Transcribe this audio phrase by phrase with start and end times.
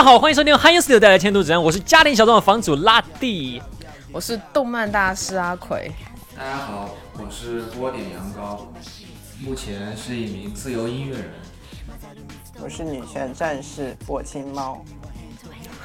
[0.00, 3.60] 家好，欢迎收听《汉 studio 带来千度指南》，我是家庭小众的房主拉蒂。
[4.10, 5.92] 我是动漫大师阿奎。
[6.34, 8.60] 大家好，我是波点羊羔，
[9.46, 11.32] 目前是一名自由音乐人。
[12.62, 14.82] 我是女权战士火青猫。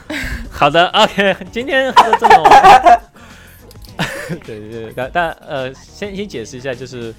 [0.50, 2.50] 好的，OK，今天这么，
[4.46, 7.14] 对对对，但但呃，先先解释一下，就是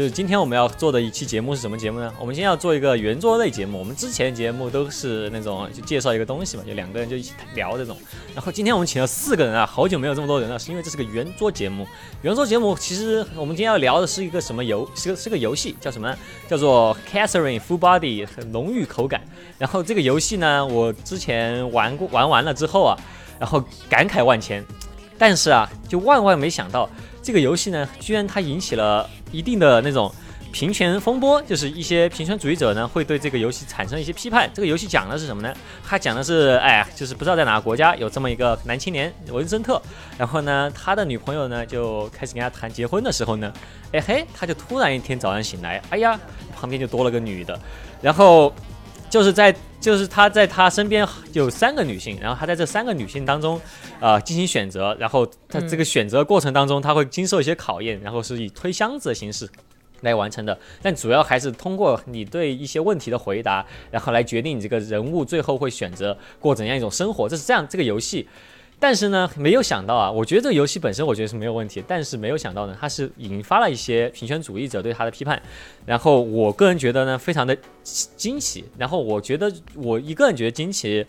[0.00, 2.10] 就是今天我们要做的一期节目是什么节目呢？
[2.18, 3.78] 我们今天要做一个圆桌类节目。
[3.78, 7.94] 我们之前节目都是那种就介绍一个东西嘛，就两个人就一起聊这种。
[8.34, 11.86] 然后今天我们请了四个人啊，好久没有这么多人了，是因为这是个圆桌节目。
[12.22, 16.16] 圆桌节目其实我们今天要聊的是一个什么游，是个是个游戏，叫什么？
[16.48, 19.20] 叫做 Catherine Full Body，很浓郁口感。
[19.58, 22.96] 然后这个游戏呢，我之前玩过，玩完了之后啊，
[23.38, 24.64] 然后感慨万千。
[25.18, 26.88] 但是啊，就万万没想到，
[27.22, 30.12] 这个游戏呢，居然它引起了一定的那种
[30.52, 34.50] 平权风波，就是一些平权主义者呢，会对这个游戏产生一些批判。
[34.52, 35.54] 这个游戏讲的是什么呢？
[35.86, 39.80] 它讲的是，哎，就是不知道在哪个国家有这么一个男青年文森特，
[40.18, 43.52] 然后呢，他的女朋友呢就开始跟他谈结婚的时候呢，
[43.92, 46.18] 哎嘿，他就突然一天早上醒来，哎呀，
[46.54, 47.58] 旁边就多了个女的，
[48.00, 48.52] 然后。
[49.08, 53.60] 就是在，就是他在他身边有三个女性，然后他在这三个女性当中，
[53.98, 59.48] 呃，进行选择，然后他这个选择过程当中，他会经受一些考验，然后是以推箱子的形式
[60.02, 68.28] 来完成的，但主要还是通过你对一些问题的回答，然后来决定你这个人物最后会选择过怎样一种生活，这是这样这个游戏。
[68.82, 75.40] 但是呢，没有想到啊，我觉得这个游戏本身我觉得是没有问题，但是没有想到呢，它是引发了一些平权主义者对它的批判。
[75.84, 78.64] 然后我个人觉得呢，非常的惊奇。
[78.78, 81.04] 然后我觉得我一个人觉得惊奇，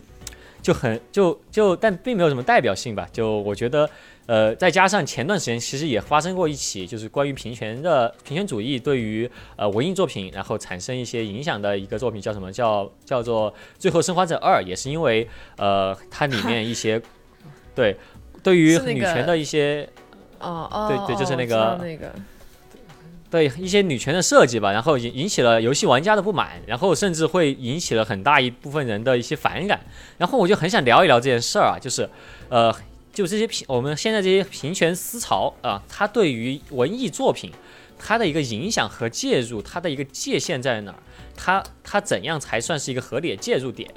[0.60, 3.08] 就很就就，但并没有什么代表性吧。
[3.10, 3.88] 就我觉得，
[4.26, 17.00] 呃，再加上前段时间其实也发生过一起，就是关于平权的平权主义对于呃文艺作品然后产生一些影响的一个作品，叫什么叫叫做《最后生还者二》，也是因为呃它里面一些。
[17.74, 17.96] 对，
[18.42, 19.88] 对于女权的一些，
[20.38, 22.12] 哦哦，对对，就是那个那个，
[23.30, 29.80] 对一些女权的设计吧，然后引引起了游戏玩家的不满，然后甚至会引起了很大一部分人的一些反感。
[30.18, 32.08] 然后我就很想聊一聊这件事儿啊，就是，
[32.48, 32.74] 呃，
[33.12, 37.50] 就这些平我们现在这些平权思潮啊，它对于文艺作品
[38.04, 40.98] 它的一个影响和介入，它的一个界限在哪儿？
[41.36, 43.88] 它它怎样才算是一个合理的介入点？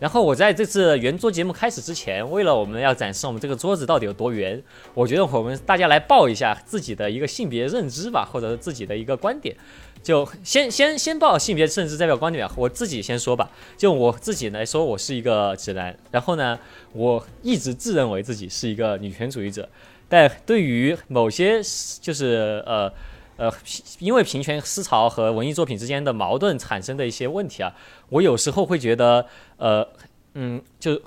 [0.00, 4.60] 然后我在这次圆桌节目开始之前，为了我们要展示我们这个桌子到底有多圆，
[4.94, 9.56] 我觉得我们大家来报一下自己的一个性别认知吧，或者是自己的一个观点。
[10.02, 13.48] 就先先先报性别认知代表观点，我自己先说吧。
[13.78, 15.96] 就我自己来说，我是一个直男。
[16.10, 16.58] 然后呢，
[16.92, 19.68] 我一直自认为自己是一个女权主义者，
[20.08, 21.60] 但对于某些
[22.00, 22.92] 就是呃。
[23.36, 23.50] 呃，
[23.98, 27.74] 因为平权思潮和文艺作品之间的矛盾产生的一些问题啊，
[28.10, 29.26] 我有时候会觉得，
[29.56, 29.86] 呃，
[30.34, 31.00] 嗯，就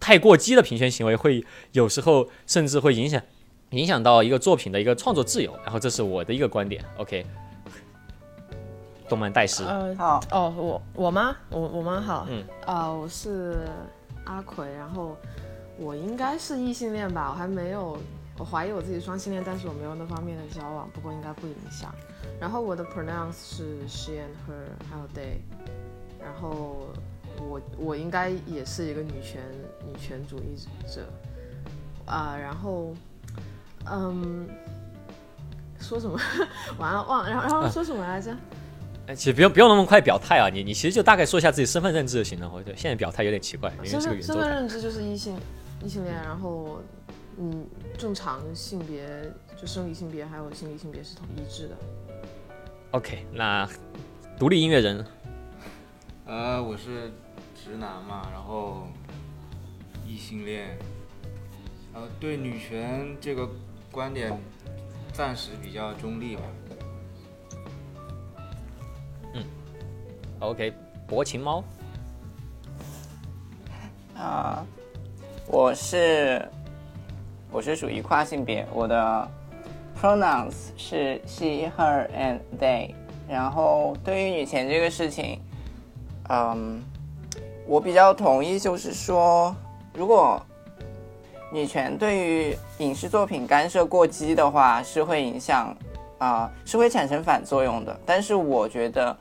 [0.00, 3.22] 太过激的平权行为会有时候甚至会影响
[3.70, 6.84] 影响到一个作品的一个创作自由，然后这是我的一个观点。
[6.96, 7.24] OK，
[9.08, 11.36] 动漫代师，呃，好，哦，我我吗？
[11.48, 12.00] 我我吗？
[12.00, 13.58] 好，嗯，啊，我是
[14.24, 15.16] 阿奎，然后
[15.78, 17.96] 我应该是异性恋吧，我还没有。
[18.38, 21.92] 我怀疑我自己双性恋，但是我没有那方面的交往，不过应该不影响。
[22.40, 25.38] 然后我的 pronounce 是 she and her，还有 they。
[26.22, 26.86] 然后
[27.40, 29.42] 我我应该也是一个女权
[29.84, 30.54] 女权主义
[30.86, 31.08] 者
[32.06, 32.36] 啊。
[32.40, 32.94] 然后
[33.90, 34.46] 嗯，
[35.80, 36.16] 说什么？
[36.78, 37.30] 完了忘了。
[37.30, 38.36] 然后然后说什么来着？
[39.08, 42.48] 哎，其实不用不用那么快表态啊，你你其实就大概说一下自己身份认知就行了。
[42.54, 45.36] 我觉得现在表态有点奇怪，因为身份认知就是异性
[45.82, 46.80] 异性恋，然后。
[47.40, 47.64] 嗯，
[47.96, 49.08] 正常性别
[49.56, 51.76] 就生理性别还有心理性别是统一致的。
[52.90, 53.68] OK，那
[54.36, 55.06] 独立音乐人，
[56.26, 57.12] 呃，我是
[57.54, 58.88] 直男嘛，然后
[60.04, 60.76] 异性恋，
[61.94, 63.48] 呃，对女权这个
[63.92, 64.36] 观点
[65.12, 66.42] 暂时比较中立吧。
[69.34, 69.44] 嗯
[70.40, 70.72] ，OK，
[71.06, 71.62] 薄情猫，
[74.16, 74.66] 啊，
[75.46, 76.44] 我是。
[77.50, 79.28] 我是属于跨性别，我的
[80.00, 82.94] pronouns 是 she、her and they。
[83.28, 85.40] 然后对于女权这个事情，
[86.28, 86.82] 嗯，
[87.66, 89.54] 我比较同意，就是说，
[89.94, 90.40] 如果
[91.52, 95.74] 女权对于影视作品干涉过激的话，是会影响，
[96.18, 98.00] 啊，是会产生反作用的。
[98.04, 99.16] 但是我觉得，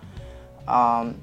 [0.67, 1.13] 嗯。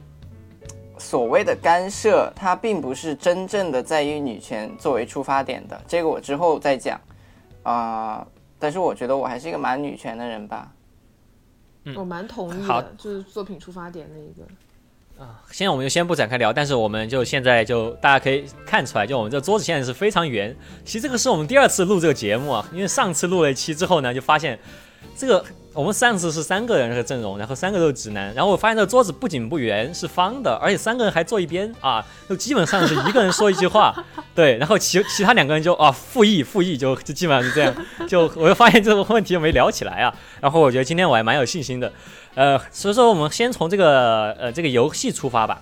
[1.05, 6.99] 所谓的干涉，它并不是真正的在以女权作为出发点的，这个我之后再讲，
[7.63, 8.27] 啊，
[8.59, 10.73] 但是我觉得我还是一个蛮女权的人吧。
[11.95, 15.23] 我蛮同意的，就是作品出发点那一个。
[15.23, 20.57] 啊，现在我们就先不展开聊，但是我们就现在就大家可以看出来，就我们这桌子现在是非常圆。
[20.85, 24.59] 其实这个是我们第二次录这个节目啊，因为上次录了一期之后呢，就发现
[25.17, 25.45] 这个。
[25.75, 33.93] 我们上次是三个人这个阵容，然后三个都是直男，然后我发现这个桌子不仅不圆，是方的，而且三个人还坐一边啊，就基本上是一个人说一句话，
[34.37, 37.75] 对，然后其其他两个人就啊复议复议，就就基本上是这样，
[38.07, 41.93] 就我就发现这个问题就没聊起来啊，然后我觉得今天我还蛮有信心的，
[42.37, 45.61] 呃，所以说我们先从这个呃这个游戏出发吧，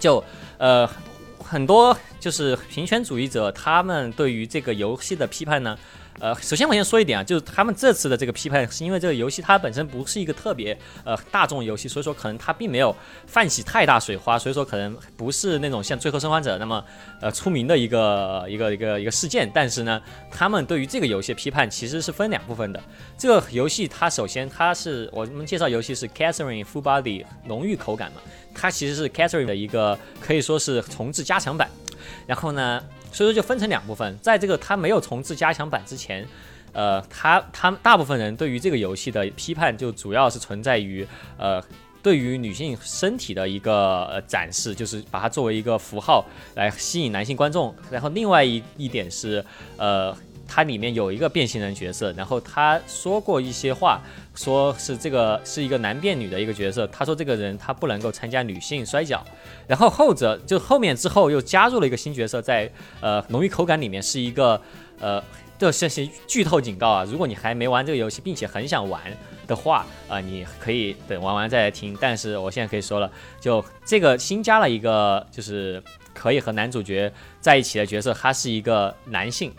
[0.00, 0.24] 就
[0.58, 0.90] 呃
[1.38, 5.78] 很多就是平权主义者他们对于这个游戏的批判呢。
[6.20, 12.94] 呃，首先我先说一点啊，就是他们这次的这个批判，是因为这个游戏它本身不是一个特别呃大众游戏，所以说可能它并没有
[13.26, 16.84] 泛起太大水花，所以说可能不是那种像《最后生还者》那么
[17.22, 19.50] 呃出名的一个一个一个一个事件。
[19.54, 19.98] 但是呢，
[20.30, 22.78] 他们对于这个游戏批判其实是分两部分的。
[23.16, 28.20] 这个游戏它首先它是我们介绍游戏是 Catherine Full Body 浓郁口感嘛，
[28.54, 31.70] 它其实是 Catherine 的一个可以说是重置加强版。
[32.26, 32.82] 然后呢？
[33.12, 36.26] 所以说就分成两部分，在这个他没有重置加强版之前，
[36.72, 41.62] 呃，他他大部分人对于这个游戏的批判就主要是存在于呃，
[42.02, 46.24] 对于女性身体的一个呃展示，就是把它作为一个符号
[46.54, 47.74] 来吸引男性观众。
[47.90, 49.44] 然后另外一一点是，
[49.76, 50.16] 呃，
[50.52, 54.00] 它里面有一个变性人角色，然后他说过一些话，
[54.34, 59.24] 说是这个是一个男变女的一个角色，他说这个人他不能够参加女性摔跤。
[59.68, 62.68] 然后后者就后面之后又加入了一个新角色，在
[63.00, 64.60] 呃浓郁口感里面是一个
[64.98, 65.22] 呃，
[65.56, 67.04] 这先些剧透警告啊！
[67.04, 69.00] 如果你还没玩这个游戏，并且很想玩
[69.46, 71.96] 的话啊，你可以等玩完再来听。
[72.00, 73.08] 但是我现在可以说了，
[73.40, 75.80] 就这个新加了一个就是
[76.12, 79.52] 可以和男主角在一起的角色，他是一个男性，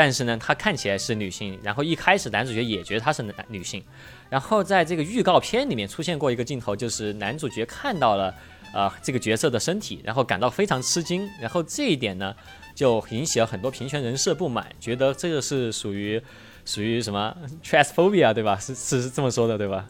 [0.00, 1.58] 但是呢她看起来是女性。
[1.62, 3.84] 然后一开始男主角也觉得她是男女性，
[4.30, 8.34] 然后在这个预告片里面出现过一个镜头，就是男主角看到了。
[8.72, 12.32] 啊，这个角色的身体，然后感到非常吃惊，然后这一点呢，
[12.72, 16.22] 就引起了很多平权人士不满，觉得这个是属于
[16.64, 18.56] 属于什么 transphobia 对吧？
[18.62, 19.84] 是是是这么说的对吧？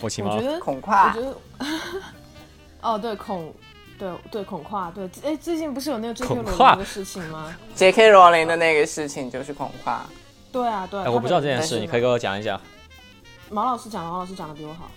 [0.00, 1.36] 我觉得恐跨，我觉得
[2.80, 3.54] 哦对恐
[4.02, 6.34] 对对恐跨对，哎最近不是有那个 J.K.
[6.34, 8.10] 罗琳的事情吗？J.K.
[8.10, 10.04] 罗琳的那个事情就是恐跨。
[10.50, 12.60] 对啊对，我不知道这件事，你可以给我讲一讲。
[13.48, 14.90] 毛老师讲，毛老师讲的比我好。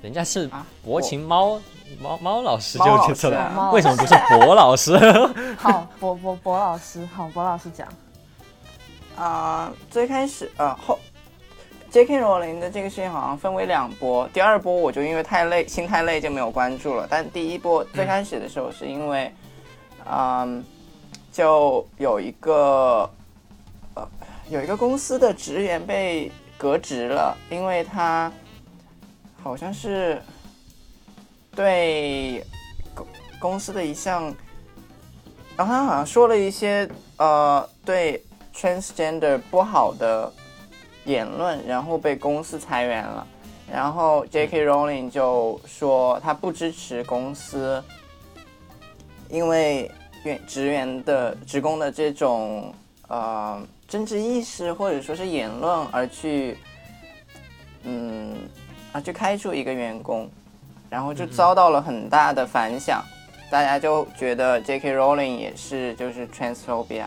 [0.00, 0.48] 人家是
[0.82, 1.60] 薄情猫。
[2.00, 4.96] 猫猫老师就就错了，为什么不是博 老师？
[5.58, 7.86] 好，博博博老师，好，博老师讲。
[9.14, 10.98] 啊，最开始呃后
[11.92, 12.18] ，J.K.
[12.20, 17.06] 罗琳的这个事情好像分为两波，第二波我就因为太累，心太累就没有关注了。
[17.08, 19.32] 但第一波最开始的时候是因为，
[20.10, 20.64] 嗯，
[21.30, 23.08] 就有一个
[23.94, 24.08] 呃
[24.48, 28.32] 有一个公司的职员被革职了，因为他
[29.42, 30.20] 好像是。
[31.54, 32.42] 对
[32.94, 33.06] 公
[33.38, 34.34] 公司的一项，
[35.54, 38.24] 然后他好像说了一些呃对
[38.54, 40.32] transgender 不好的
[41.04, 43.26] 言论，然后被公司裁员了。
[43.70, 44.66] 然后 J.K.
[44.66, 47.82] Rowling 就说他不支持公司，
[49.28, 49.90] 因为
[50.24, 52.74] 员职员的职工的这种
[53.08, 56.58] 呃政治意识或者说是言论而去，
[57.84, 58.36] 嗯，
[58.92, 60.28] 啊去开除一个员工。
[60.90, 63.02] 然后就遭到了很大的反响，
[63.50, 64.94] 大家就觉得 J.K.
[64.94, 67.06] Rowling 也是就是 transphobia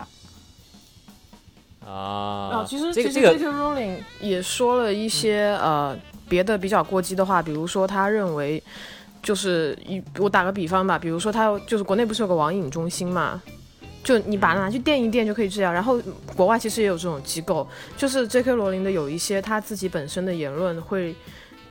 [1.86, 2.64] 啊。
[2.68, 3.46] 其实其实 J.K.
[3.46, 5.96] Rowling 也说了一些呃
[6.28, 8.62] 别的比较过激的话，比如说他认为
[9.22, 13.40] 就是一我打个比方吧，比如说他就是国内不是有个网瘾中心嘛，
[14.02, 15.72] 就你把它拿去垫一垫就可以治疗。
[15.72, 16.00] 然后
[16.34, 17.66] 国外其实也有这种机构，
[17.96, 18.52] 就是 J.K.
[18.52, 21.14] 罗琳的有一些他自己本身的言论会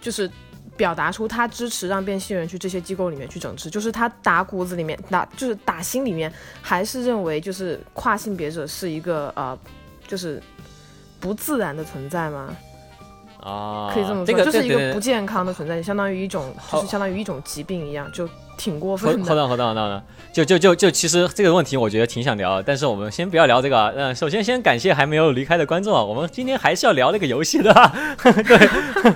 [0.01, 0.29] 就是。
[0.77, 6.29] 表达出他支持让变性人去这些机构里面去整治，就是他打骨子里面打，就是打心里面
[6.61, 9.57] 还是认为就是跨性别者是一个呃，
[10.07, 10.41] 就是
[11.19, 12.55] 不自然的存在吗？
[13.41, 19.29] 啊，可以这么说，就是一个不健康的存在，相当于一种就是相当于一种疾病一样，就挺过分的。
[19.29, 23.93] 好的好的好的好的，就就就就其实这个问题我觉得挺想聊，但是我们先不要聊这个。
[23.95, 27.71] 嗯，首先先感谢还没有离开的观众啊，我们今天还是要聊那个游戏的，
[28.47, 29.13] 对。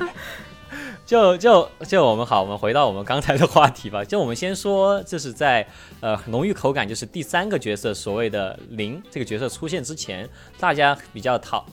[1.09, 4.05] 就就就我们好，我们回到我们刚才的话题吧。
[4.05, 5.67] 就我们先说，这是在
[6.01, 11.65] 呃浓郁口感，就是第三个角色所谓的零这个角色出现之前，大家比较讨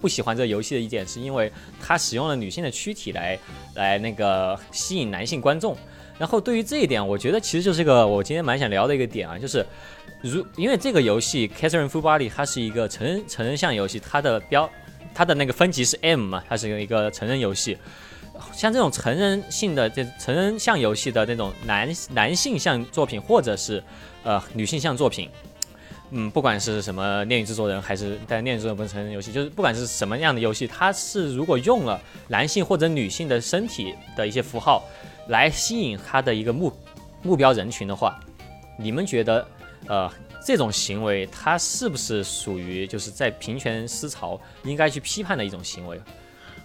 [0.00, 3.36] 不喜欢这个游戏的一点，是因为它使用了女性的躯体来
[3.74, 5.76] 来那个吸引男性观众。
[6.16, 9.66] 然后对于这一点，我觉得其实就是个我今天蛮想聊的一个点啊，就是
[10.22, 14.70] 如因为这个游戏《Catherine Full Body》它是一个成人成人向游戏，它的标
[15.12, 17.76] 它的那个分级是 M 嘛，它是一个成人游戏。
[18.52, 23.82] 像这种成人性的这成人向游戏的那种男男性向作品，或者是
[24.22, 25.30] 呃女性向作品，
[26.10, 34.84] 嗯，不管是什么恋与制作人，还是但恋与制作人不是成人游戏，就是不管是什么样的游戏，它是如果用了男性或者女性的身体的一些符号
[35.28, 36.72] 来吸引他的一个目
[37.22, 38.18] 目标人群的话，
[38.78, 39.46] 你们觉得
[39.86, 40.10] 呃
[40.44, 46.00] 这种行为它是不是属于就是在平权思潮应该去批判的一种行为？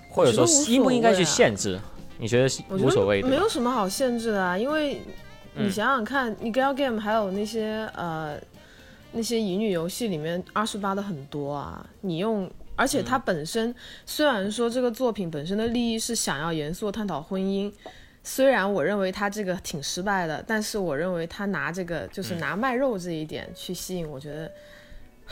[0.10, 1.80] 或者说应不应该去限制？
[2.18, 3.22] 你觉得无所谓？
[3.22, 5.02] 没有什么好限制的啊，因为
[5.54, 8.38] 你想想看，你 gal game 还有那些呃
[9.14, 13.74] 那些乙女游戏里面二十八的很多啊，你用，而且它本身
[14.06, 17.72] 虽然说这个作品本身的利益是想要严肃探讨婚姻，
[18.24, 24.52] 虽然我认为它这个挺失败的，但是我认为它拿这个就是拿卖肉这一点去吸引，我觉得。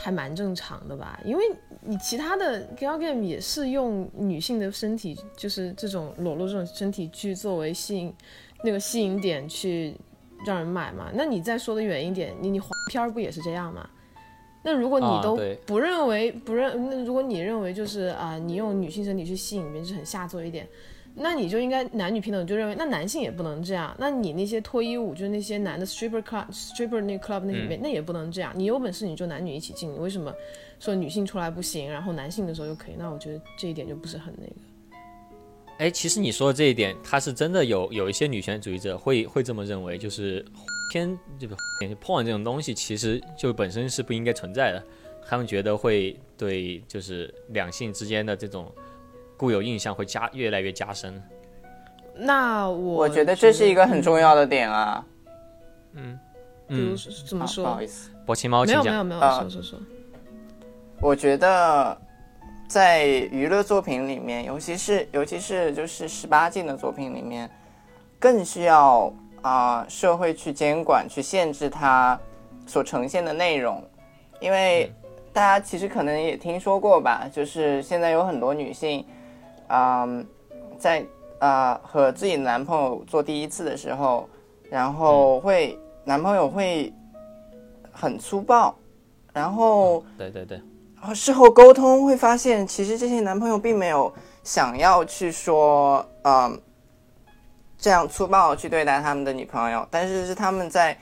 [0.00, 1.42] 还蛮正常的吧，因为
[1.80, 8.14] 你其他的 gal game 也是用女性的身体，就是这种裸露这种身体去作为吸引
[8.62, 9.96] 那个吸引点去
[10.46, 11.10] 让人买嘛。
[11.12, 13.90] 那你再说的远一点，你你黄片儿不也是这样吗？
[14.62, 15.36] 那如果你都
[15.66, 20.64] 不认为不认，那如果你认为就是啊，你用女性身体去吸引别人是很下作一点。
[21.20, 23.94] 那你就应该男女平等，就认为那男性也不能这样。
[23.98, 28.52] 那你那些脱衣舞，就是那些男的 stripper club stripper 那 club 那里面，那也不能这样。
[28.56, 30.32] 你有本事你就男女一起进，你为什么
[30.78, 32.94] 说女性出来不行，然后男性的时候就可以？
[32.96, 34.52] 那我觉得这一点就不是很那个。
[35.78, 40.44] 哎，其实你说的这一点，他是真的有有一些女权主义者会会这么认为，就是
[40.92, 41.56] 偏这个
[42.02, 44.82] porn 这种东西，其实就本身是不应该存在的。
[45.26, 48.72] 他们觉得会对就是两性之间的这种。
[49.38, 51.22] 固有印象会加越来越加深，
[52.12, 55.04] 那我我觉得这是一个很重要的点啊。
[55.92, 56.18] 嗯，
[56.66, 57.64] 比如怎么说？
[57.64, 59.78] 不好意思，薄情猫，没有没有没有，说说说。
[61.00, 61.96] 我觉得
[62.66, 67.48] 在娱乐作品里面，尤其是尤其是就是十八禁的作品里面，
[68.18, 72.18] 更需要啊社会去监管、去限制它
[72.66, 73.80] 所呈现的内容，
[74.40, 74.92] 因为
[75.32, 79.06] 大家其实可能也听说过吧，就是现在有很多女性。
[79.68, 80.26] 嗯，
[80.78, 81.04] 在
[81.38, 84.28] 啊和自己男朋友做第一次的时候，
[84.70, 86.92] 然后会男朋友会
[87.92, 88.74] 很粗暴，
[89.32, 90.60] 然后对对对，
[90.96, 96.60] 然后事后沟通会发现，其实这些男朋友并没有想要去说嗯
[97.76, 100.96] 这样粗暴去对待他们的女朋友，但是是他们在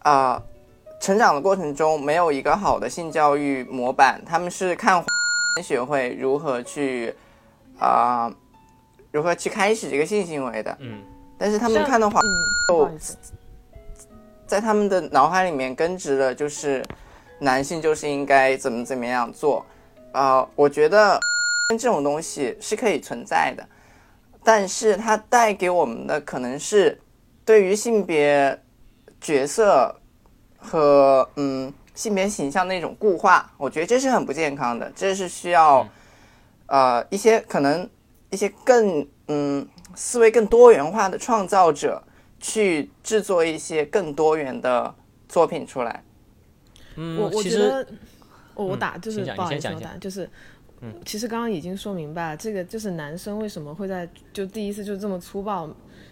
[0.00, 0.42] 啊
[1.00, 5.04] 成长的过程中没有一个好的性教育模板，他们是看
[5.62, 7.14] 学会如何去。
[7.80, 8.30] 啊，
[9.10, 10.76] 如何去开始这个性行为的？
[10.80, 11.02] 嗯，
[11.38, 12.20] 但是他们看的话，
[12.68, 12.90] 就
[14.46, 16.84] 在他们的脑海里面根植的，就是
[17.38, 19.64] 男性就是应该怎么怎么样做。
[20.12, 21.18] 啊，我觉得
[21.70, 23.66] 这种东西是可以存在的，
[24.44, 27.00] 但是它带给我们的可能是
[27.44, 28.60] 对于性别
[29.20, 29.94] 角色
[30.58, 35.88] 和嗯性别形象的一种固化，我觉得这是很不健康的，这是需要。
[36.70, 37.88] 呃，一些可能
[38.30, 42.00] 一些更嗯思维更多元化的创造者
[42.38, 44.94] 去制作一些更多元的
[45.28, 46.04] 作品出来。
[46.94, 47.84] 嗯，我我觉得
[48.54, 50.30] 我我打就是不好意思我打就是，
[50.80, 55.68] 嗯，其实刚刚已经说明白了，这个就是男生为什么会在就第一次就这么粗暴。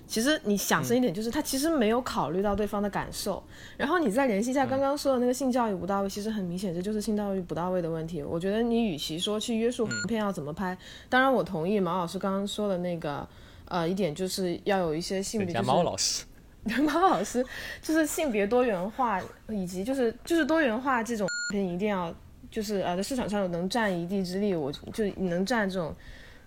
[0.08, 3.40] 其实你想深一点，就是他其实没有考虑到对方的感受。
[3.76, 8.22] 然后你再联系一下刚刚说的那个性教育不到位，其实很明显这就是性教育不到位的问题。
[8.22, 10.76] 我觉得你与其说去约束片要怎么拍，
[11.10, 13.28] 当然我同意毛老师刚刚说的那个，
[13.66, 15.60] 呃，一点就是要有一些性别。
[15.60, 16.24] 毛老师，
[16.82, 17.44] 毛老师
[17.82, 22.14] 就是性别多元化，以及就是就是多元化这种片一定要
[22.50, 25.94] 就是呃在市场上能占一地之力，我就能占这种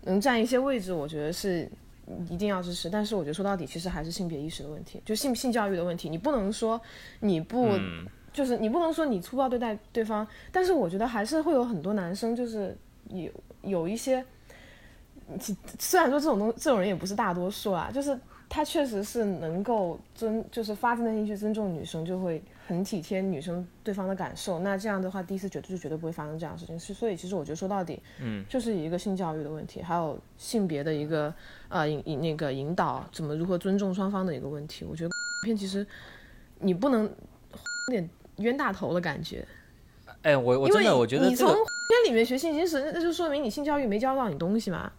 [0.05, 1.69] 能占一些位置，我觉得是。
[2.29, 6.09] 一定要支持，但是我觉得说到底，其实还是性别意识的问题，就性性教育的问题。
[6.09, 6.79] 你不能说
[7.19, 7.69] 你不，
[8.33, 12.77] 就是你不能说你粗暴对待对方，但是我觉得还是会有很多男生，就是
[13.09, 14.25] 有有一些，
[15.79, 18.19] 虽然说这种东这种人也不是大多数啊，就是。
[18.53, 24.59] 他确实是能够尊，就是发自内心去尊重女生，就会很体贴女生对方的感受。
[24.59, 26.79] 那这样的话，第一次绝对就绝对不会发生这样的事情。
[26.79, 31.33] 是，所以其实我觉得说到底，嗯，就是一个性教育的问题，还有性别的一个
[31.67, 34.85] 呃引引那个引导，怎么如何尊重双方的一个问题。
[34.85, 35.09] 我觉得
[35.43, 35.85] 片其实
[36.59, 39.45] 你不能有点冤大头的感觉。
[40.21, 41.63] 哎，我我真的我觉得你从片
[42.05, 44.91] 里面学性知识，那就说明你性教育没教到你东西嘛。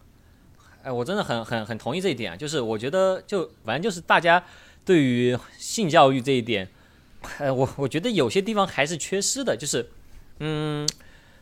[0.83, 2.35] 哎，我真的很很很同意这一点啊！
[2.35, 4.43] 就是我觉得，就反正就是大家
[4.83, 6.67] 对于性教育这一点，
[7.39, 9.55] 呃，我我觉得有些地方还是缺失的。
[9.55, 9.89] 就是，
[10.39, 10.87] 嗯，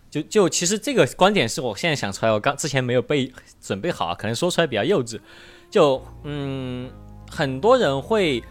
[0.09, 5.19] 就就其实这个观点是我现在想出来，我刚之前没有被准备好，可能说出来比较幼稚。
[5.69, 6.89] 就嗯，
[7.29, 8.43] 很多人会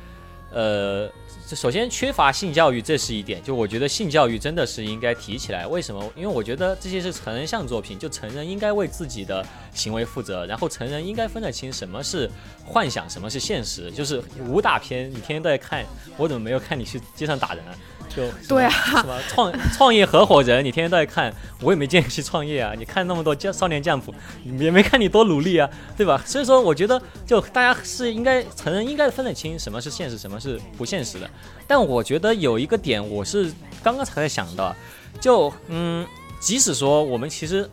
[0.53, 1.11] 呃。
[1.57, 3.43] 首先缺乏性教育，这是一点。
[3.43, 5.67] 就我觉得性教育真的是应该提起来。
[5.67, 6.13] 为什么？
[6.15, 12.31] 因为我觉得这些是成人向作品，就成人应该为自己的行为负责，然后成人应该分得清什么是
[12.65, 13.91] 幻想，什么是现实。
[13.91, 15.85] 就是武打片，你天天都在看，
[16.17, 17.65] 我怎么没有看你去街上打人？
[17.67, 17.75] 啊
[18.15, 22.73] 就对啊，什么创创业合伙人，你天天都在看，我也没见你去创业啊。
[22.77, 24.13] 你看那么多将少年将谱，
[24.59, 26.21] 也没看你多努力啊，对吧？
[26.27, 31.31] 所以说，我觉得就大家是应该成人应该分得清什么是现实，什么是不现实的。
[31.67, 33.51] 但我觉得有一个点，我是
[33.83, 34.75] 刚刚才在想到，
[35.21, 36.05] 就嗯，
[36.41, 37.69] 即使说我们其实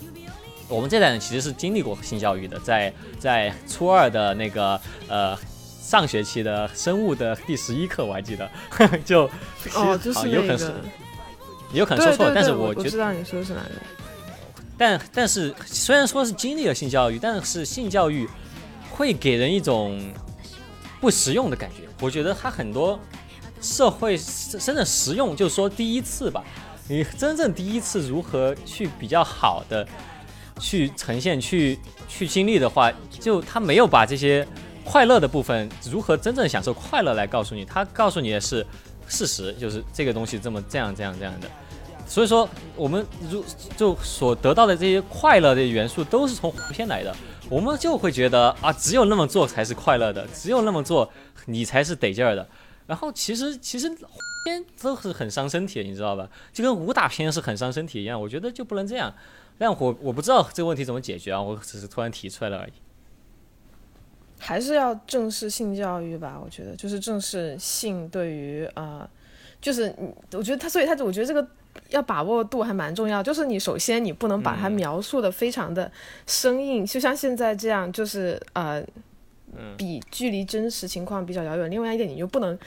[0.67, 5.37] 我们这代人其实是经历过性教育的，在在初二的那个呃。
[5.87, 8.51] 上学期的生物的第十一课，我还记得，
[9.05, 9.23] 就
[9.73, 10.73] 哦，就是有可能，
[11.71, 13.69] 也有可能说错，但是我觉得知道你说是哪个。
[14.77, 18.27] 但但是虽然说是经历了性教育，但是性教育
[18.91, 19.97] 会给人一种
[20.99, 21.87] 不实用的感觉。
[22.01, 22.99] 我觉得它很多
[23.61, 24.19] 社会
[24.59, 26.43] 真的实用，就是说第一次吧，
[26.89, 29.87] 你真正第一次如何去比较好的
[30.59, 31.79] 去呈现、去
[32.09, 34.45] 去经历的话，就他没有把这些。
[34.89, 38.65] 快乐的部分如何真正享受快乐来告诉你，他告诉你的是
[39.07, 41.47] 事实，就是这个东西这么这样这样这样的。
[42.07, 43.43] 所以说，我们如
[43.75, 47.13] 就所得到的这些快乐的元素都是从片来的，
[47.49, 51.11] 我们就会觉得啊，只有那么做才是快乐的，只有那么做
[51.47, 52.47] 你才是得劲儿的。
[52.85, 56.29] 然后其实其实片都是很伤身体，你知道吧？
[56.53, 58.19] 就跟武打片是很伤身体一样。
[58.19, 59.13] 我觉得就不能这样。
[59.57, 62.71] 但我我不知道这个问题怎么解决啊，我只是突然提出来了而已。
[64.39, 69.09] 还是要正视性教育吧，我觉得就是正视性对于啊，
[69.59, 69.93] 就是
[70.31, 71.45] 我觉得他，所以他，我觉得这个
[71.89, 73.23] 要把握度还蛮重要。
[73.23, 75.91] 就是你首先你不能把它描述的非常的
[76.27, 78.83] 生硬，就像现在这样，就是呃，
[79.75, 81.69] 比距离真实情况比较遥远。
[81.71, 82.57] 另外一点，你就不能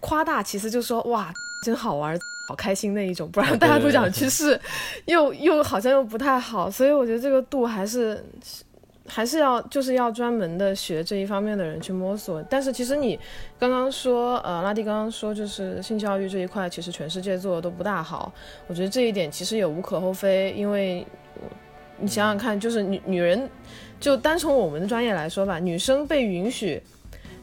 [0.00, 1.32] 夸大，其实就说哇，
[1.64, 4.60] 真好玩，好开心那一种，不然大家都想去试，
[5.06, 6.68] 又又好像又不太好。
[6.68, 8.22] 所以我觉得这个度还是。
[9.06, 13.18] 还是要就是要专门的学这一方面的人去摸索，但是其实你
[13.58, 18.32] 刚刚说，呃，拉蒂刚刚说就是性教育这一块，其实全世界做的都不大好。
[18.66, 21.06] 我觉得这一点其实也无可厚非，因为
[21.98, 23.46] 你想想看，就是女女人，
[24.00, 26.82] 就单从我们的专业来说吧，女生被允许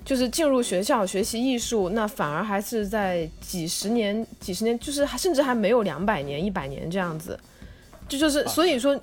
[0.03, 7.39] 就是进入学校学习艺术，那反而还是在几十年、几十年，就是甚至还没有两百年、一百年这样子，
[8.09, 8.99] 这就是所以说。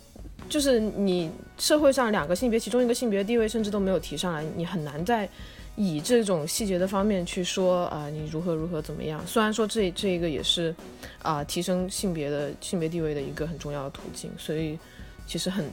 [0.48, 5.28] 就是你社会上两个性别，其中一个性别地位甚至都没有提上来，你很难再
[5.76, 9.24] 以这种细节的方面去说啊，你如何如何怎么样？
[9.26, 10.74] 虽然说这这一个也是
[11.22, 14.78] 啊，提升性别的性别地位的一个很重要的途径，所以
[15.26, 15.70] 其实很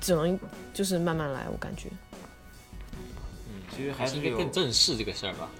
[0.00, 0.38] 只能
[0.72, 1.88] 就是慢慢来，我感觉。
[3.48, 5.50] 嗯，其实还是应该更正视这个事儿吧。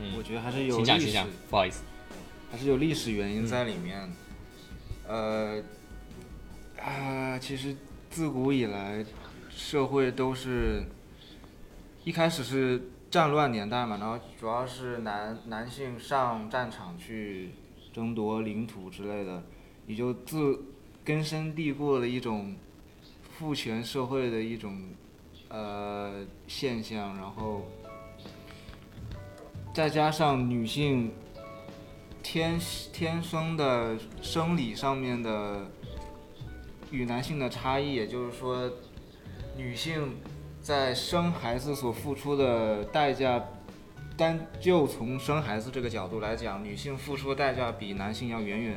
[0.00, 1.82] 嗯，我觉得还是有历史，不好意思，
[2.52, 4.12] 还是有历史原因在里面。
[5.08, 5.62] 呃。
[6.82, 7.76] 啊，其实
[8.08, 9.04] 自古以来，
[9.50, 10.82] 社会都是
[12.04, 17.50] 一开始是战乱年代嘛，然后主要是男男性上战场去
[17.92, 19.42] 争夺领土之类的，
[19.86, 20.58] 也就自
[21.04, 22.56] 根深蒂固的一种
[23.36, 24.80] 父权社会的一种
[25.48, 27.68] 呃现象，然后
[29.74, 31.12] 再加上女性
[32.22, 32.58] 天
[32.90, 35.70] 天生的生理上面的。
[36.90, 38.70] 与男性的差异，也就是说，
[39.56, 40.16] 女性
[40.60, 43.42] 在生孩子所付出的代价，
[44.16, 48.76] 单就从生孩子这个角度来讲，女性付出的代价比男性要远远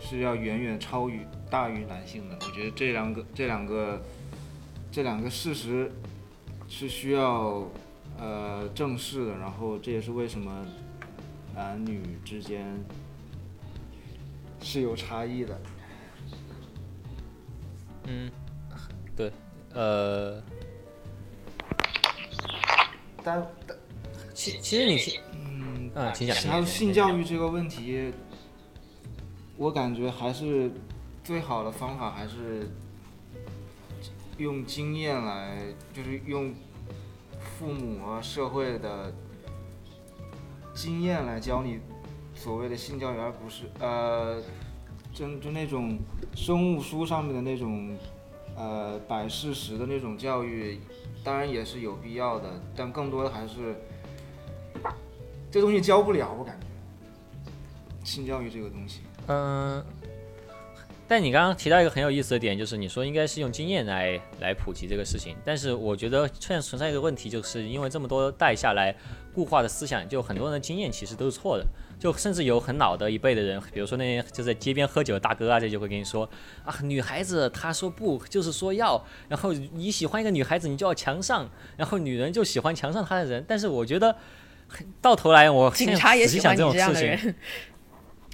[0.00, 2.36] 是要远远超于大于男性的。
[2.40, 4.02] 我觉得这两个这两个
[4.92, 5.90] 这两个事实
[6.68, 7.66] 是需要
[8.18, 9.36] 呃正视的。
[9.38, 10.64] 然后这也是为什么
[11.54, 12.78] 男女之间
[14.60, 15.58] 是有差异的。
[18.08, 18.30] 嗯，
[19.16, 19.32] 对，
[19.74, 20.40] 呃，
[23.24, 23.76] 但但
[24.32, 26.36] 其其实你，嗯嗯，请讲。
[26.36, 28.12] 还有性教育这个问题，
[29.56, 30.70] 我感觉还是
[31.24, 32.70] 最好的方法还是
[34.38, 35.58] 用经验来，
[35.92, 36.54] 就是用
[37.58, 39.12] 父母啊社会的
[40.74, 41.80] 经验来教你
[42.34, 44.40] 所谓的性教育，而不是呃。
[45.16, 45.98] 就就那种
[46.34, 47.96] 生物书上面的那种，
[48.54, 50.78] 呃，摆事实的那种教育，
[51.24, 53.74] 当然也是有必要的，但更多的还是
[55.50, 56.66] 这东西教不了，我感觉
[58.04, 59.00] 性教育这个东西。
[59.28, 59.82] 嗯，
[61.08, 68.94] 但你刚刚提到一个很有意思的点，就是你说应该是用经验来来普及这个事情，但是我觉得现在存在一个问题，就是因为这么多代下来
[69.34, 71.66] 固化的思想，就很多人的经验其实都是错的。
[71.98, 76.28] 就甚至有很老的一辈的人，比如说那些就在街边喝酒的大哥啊，这就会跟你说
[76.62, 83.42] 啊，女孩子她说不就是说要，然后你喜欢一个女孩子，你就要强上，然后女人就喜欢强上她的人。
[83.48, 84.14] 但是我觉得
[85.00, 87.34] 到头来，我警察也喜欢这种样的人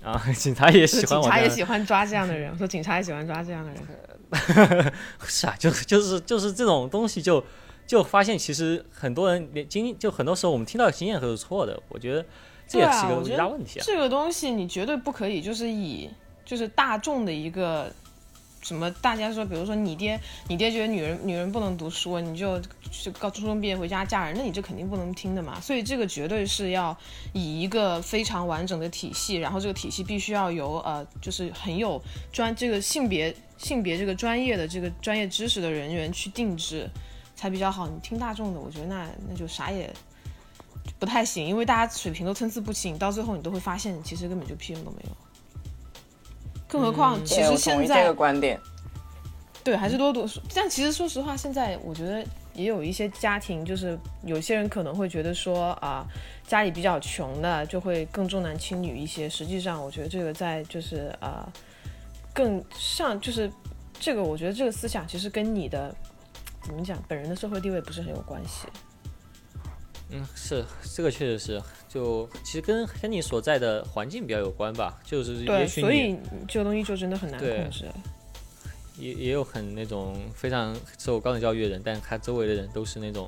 [0.03, 2.51] 啊，警察也喜欢我，警察也喜欢抓这样的人。
[2.51, 4.93] 我说警察也喜欢抓这样的人，
[5.25, 7.43] 是啊，就 就是就是这种东西，就
[7.87, 11.81] 就发现其实很多人连经就很多时候我们听到的经验都是错的。
[11.89, 12.27] 我觉得。
[12.73, 16.09] 对啊，我觉得这个东西你绝对不可以，就是以
[16.45, 17.93] 就是大众的一个
[18.63, 25.61] 什么，大家说，比如说你爹，你爹觉得女人女人不能读书，你就就高初中毕业回家嫁人，那你这肯定不能听的嘛。
[25.61, 26.97] 所以这个绝对是要
[27.33, 32.01] 以一个非常完整的体系，然后这个体系必须要由呃，就是很有
[32.33, 36.89] 专这个性别性别这个专业的这个专业知识的人员去定制
[37.35, 37.89] 才比较好。
[37.89, 39.93] 你听大众的，我觉得那那就啥也。
[40.99, 45.11] 不太行，因为大家水平都参差不齐，到最后你都会发现，其实根本就屁用都没有。
[46.69, 48.59] 更何况，其实现在这个观点，
[49.63, 50.41] 对，还是多读书。
[50.55, 56.07] 但其实说实话，现在我觉得也有一些家庭，就是有些人可能会觉得说啊，
[56.47, 59.29] 家里比较穷的就会更重男轻女一些。
[59.29, 61.47] 实际上，我觉得这个在就是啊，
[62.33, 63.53] 更上就是
[64.01, 65.95] 这个，我觉得这个思想其实跟你的
[66.63, 68.67] 怎么讲，本人的社会地位不是很有关系。
[70.15, 70.63] 嗯，是
[70.95, 77.87] 这个确实是，就其实跟跟你所在的环境比较有关吧，就是对，所以这个东西就真的很难控制。
[78.99, 83.27] 也也有很那种非常受高等教育的人，但他周围的人都是那种，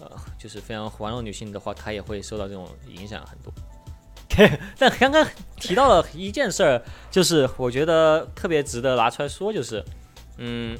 [0.00, 3.52] 呃，就是非常玩弄女性的话，他也会受到这种影响很多。
[4.76, 9.84] 但刚刚提到了一件事儿，就是我觉得特别值得拿出来说，就是，
[10.38, 10.76] 嗯，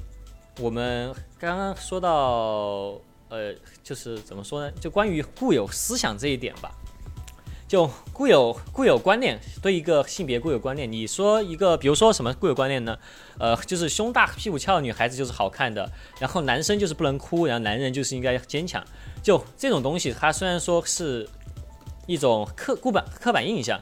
[0.59, 3.01] 我们刚刚说到。
[3.35, 4.71] 呃，就是怎么说呢？
[4.81, 6.71] 就关于固有思想这一点吧，
[7.67, 12.97] 就固有固有观念对一个性别固有观念，你说一个，比如说什么固有观念呢？
[13.39, 18.81] 呃，就是胸大屁股翘的女孩子就是好看的，然后男生就是不能哭，然后男人就是应该坚强。
[19.21, 21.29] 就这种东西，它虽然说是
[22.07, 23.81] 一种刻固板刻板印象，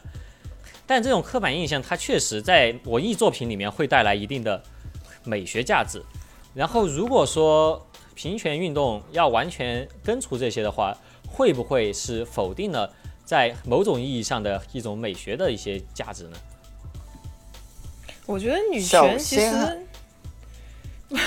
[0.87, 4.63] 但这种刻板印象它确实在文艺作品里面会带来一定的
[5.25, 6.03] 美学价值。
[6.55, 7.87] 然后如果说，
[8.23, 10.97] 平权运动要完全根除这些的话，
[11.29, 12.89] 会不会是否定了
[13.25, 16.37] 在某种意义上的一种美学的一些价值呢？
[18.25, 19.83] 我觉得女权其实，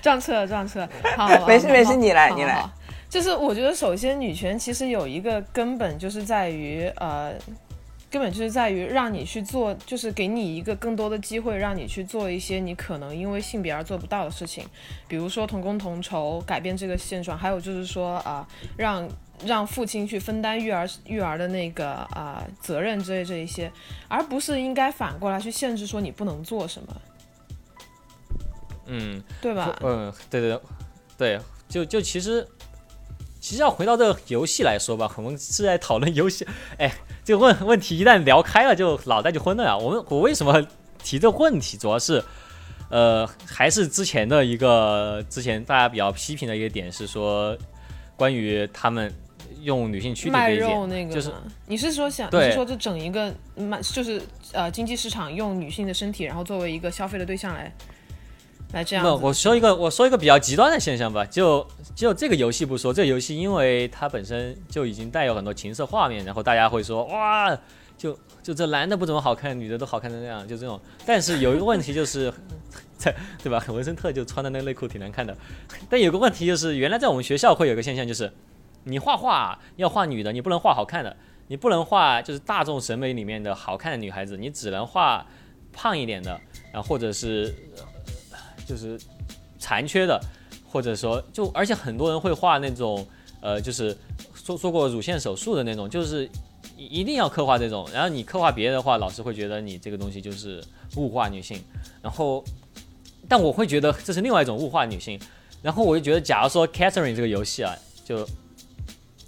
[0.00, 2.64] 撞车撞车， 好，没事没事，你来你来。
[3.10, 7.34] 就是我觉得首先女权其实有一个根本就是在于呃。
[8.10, 14.64] 根本就是在于让你去做，就是给你一个更多的机会，让你去做一些你可能因为性别而做不到的事情，
[15.06, 19.08] 比如说同工同酬，改变这个现状，还有就是说啊，让
[19.44, 23.70] 让父亲去分担育儿育儿的那个啊责任之类这一些，
[24.08, 26.96] 而不是应该反过来去限制说你不能做什么。
[28.86, 29.78] 嗯，对吧？
[29.82, 30.58] 嗯，对对
[31.18, 32.48] 对，就就其实
[33.40, 36.46] 其实要回到这个游戏来说吧，我们是在讨论游戏，
[36.78, 36.92] 哎。
[37.24, 39.76] 这个问问题一旦聊开了，就脑袋就昏了呀。
[39.76, 40.66] 我们我为什么
[41.04, 41.76] 提这个问题？
[41.76, 42.24] 主要是，
[42.88, 47.54] 呃，还是之前的一个之前大家比较批评的一个点是说，
[48.16, 49.12] 关于他们
[49.60, 51.30] 用女性躯体卖肉那个，就是
[51.66, 54.22] 你是说想你是说这整一个卖就是
[54.52, 57.70] 呃经济市场用女性的身体，然后作为一个消费的对象来。
[58.72, 67.58] 来这样，不，我说一个，我说一个比较极端的现象吧，就就这个游戏不说，这个游戏因为它本身就已经带有很多情色画面，然后大家会说哇，
[67.96, 70.78] 就就这男的不怎么好看，女的都好看成这样，就这种。
[71.06, 72.30] 但是有一个问题就是，
[72.98, 73.64] 在 对吧？
[73.68, 75.34] 文森特就穿的那个内裤挺难看的。
[75.88, 78.30] 但有个问题就是，原来在我们学校会有个现象，就是
[78.84, 85.26] 你画画要画女的，你不能画好看的，你不能画就是大众审美里面的好看的女孩子，你只能画
[85.72, 86.38] 胖一点的，
[86.70, 87.54] 然后或者是。
[88.68, 89.00] 就是
[89.58, 90.20] 残缺的，
[90.70, 93.06] 或者说就而且很多人会画那种
[93.40, 93.96] 呃，就是
[94.34, 96.28] 做做过乳腺手术的那种，就是
[96.76, 97.88] 一定要刻画这种。
[97.94, 100.62] 然后你刻画别的的话，老师会觉得你这个东西就是
[100.96, 101.58] 物化女性。
[102.02, 102.44] 然后，
[103.26, 105.18] 但我会觉得这是另外一种物化女性。
[105.62, 108.28] 然后我就觉得，假如说 Catherine 这个游戏啊，就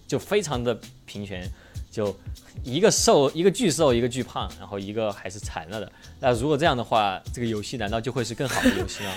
[0.07, 1.51] 就非常的平权，
[1.91, 2.15] 就。
[2.63, 5.93] 一个瘦，一个巨瘦，一个巨胖，然后一个还是残了的。
[6.21, 9.13] 那如果这样的话，这个游戏难道就会是更好的游戏吗？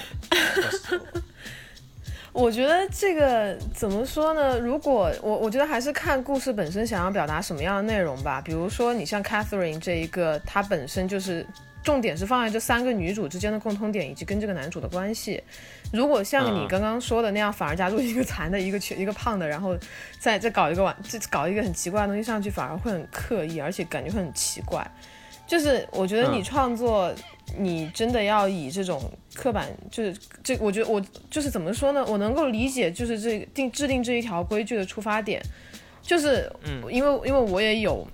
[2.33, 4.57] 我觉得这个怎么说呢？
[4.57, 8.41] 如果我我觉得还是看故事本身想要表达什么样的内容吧。
[8.41, 11.45] 比如说你像 Catherine 这一个，它本身就是
[11.83, 15.43] 重点是放在这三个女主之间的共通点以及跟这个男主的关系。
[15.91, 19.77] 如果像你刚刚说的那样，反而加入一个残的，一个缺 一个胖的，然后
[20.17, 24.89] 再再搞一个玩，再搞一个很奇怪的东西上去，反而会很刻意，而且感觉会很奇怪。
[25.45, 27.13] 就是我觉得你创作。
[27.59, 32.03] 你真的要以这种刻板，就是这，我觉得我就是怎么说呢？
[32.07, 35.43] 我能够理解，就是这定制定这一条规矩的出发点，
[36.01, 38.07] 就是，嗯，因为因为我也有。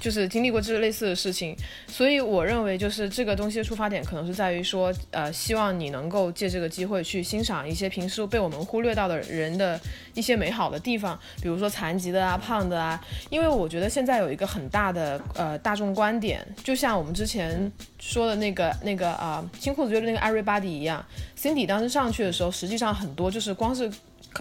[0.00, 1.56] 就是经历过这类似的事情，
[1.86, 9.78] 所以我认为就是这个东西的出发点可能是在于说，呃，希望你能够借这个机会去欣赏一些平时被我们忽略到的人的
[10.14, 13.04] 一些美好的地方，比如说残疾的啊、胖的啊。
[13.30, 21.04] 因为我觉得现在有一个很大的呃大众观点，就像我们之前说的那个那个啊新裤子乐队那个 Everybody 一样
[21.36, 23.90] ，Cindy 当时上去的时候，实际上很多就是光是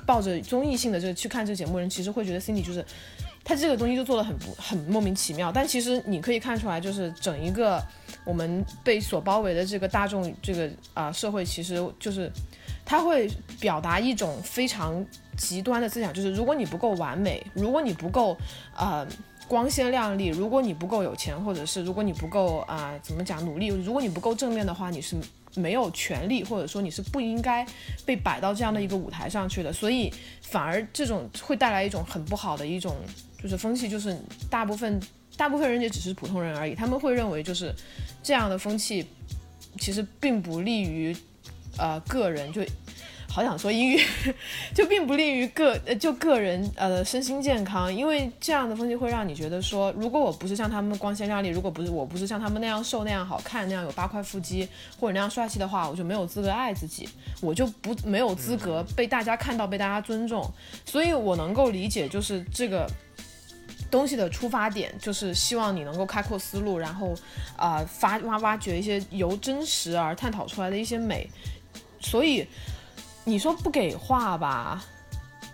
[0.06, 2.86] 抱着综艺性的这个去看这个节目人，其实会觉得 Cindy 就是。
[3.48, 7.82] 他这个东西就做的很不很莫名其妙，但其实你可以看出来，就是整一个
[8.26, 12.30] 我们被所包围的这个大众这个啊社会，其实就是
[12.84, 13.26] 他会
[13.58, 15.02] 表达一种非常
[15.38, 18.36] 极端的思想，就是如果你不够完美，如果你不够
[18.76, 19.08] 呃
[19.48, 25.16] 光鲜亮丽，如果你不够有钱，或者是如果你不够啊怎么讲努力，如果你不够正面的话，你是
[25.56, 27.66] 没有权利，或者说你是不应该
[28.06, 32.94] 被摆到这样的一个舞台上去的，所以反而这种会带来一种很不好的一种。
[33.42, 34.18] 就是风气，就是
[34.50, 35.00] 大部分
[35.38, 37.74] 大部分人也只是普通人而已，他们会认为就是
[38.24, 39.06] 这样的风气，
[39.80, 41.16] 其实并不利于
[41.78, 42.62] 呃个人，就
[43.30, 44.02] 好想说英语，
[44.74, 54.68] 就并不利于个呃就个人呃身心健康，因为这样的风气会让你觉得说，如果我不是像他们光鲜亮丽，如果不是我不是像他们那样瘦那样好看那样有八块腹肌
[55.00, 57.08] 或者那样帅气的话，我就没有资格爱自己，
[57.40, 60.52] 我就不没有资格被大家看到被大家尊重，
[60.84, 62.90] 所以我能够理解就是这个。
[63.90, 67.16] 东西的出发点就是希望你能够开阔思路，然后，
[67.56, 71.30] 啊，发挖挖掘一些由真实而探讨出来的一些美。
[72.00, 72.48] 所以，
[73.24, 74.84] 你说不给画吧，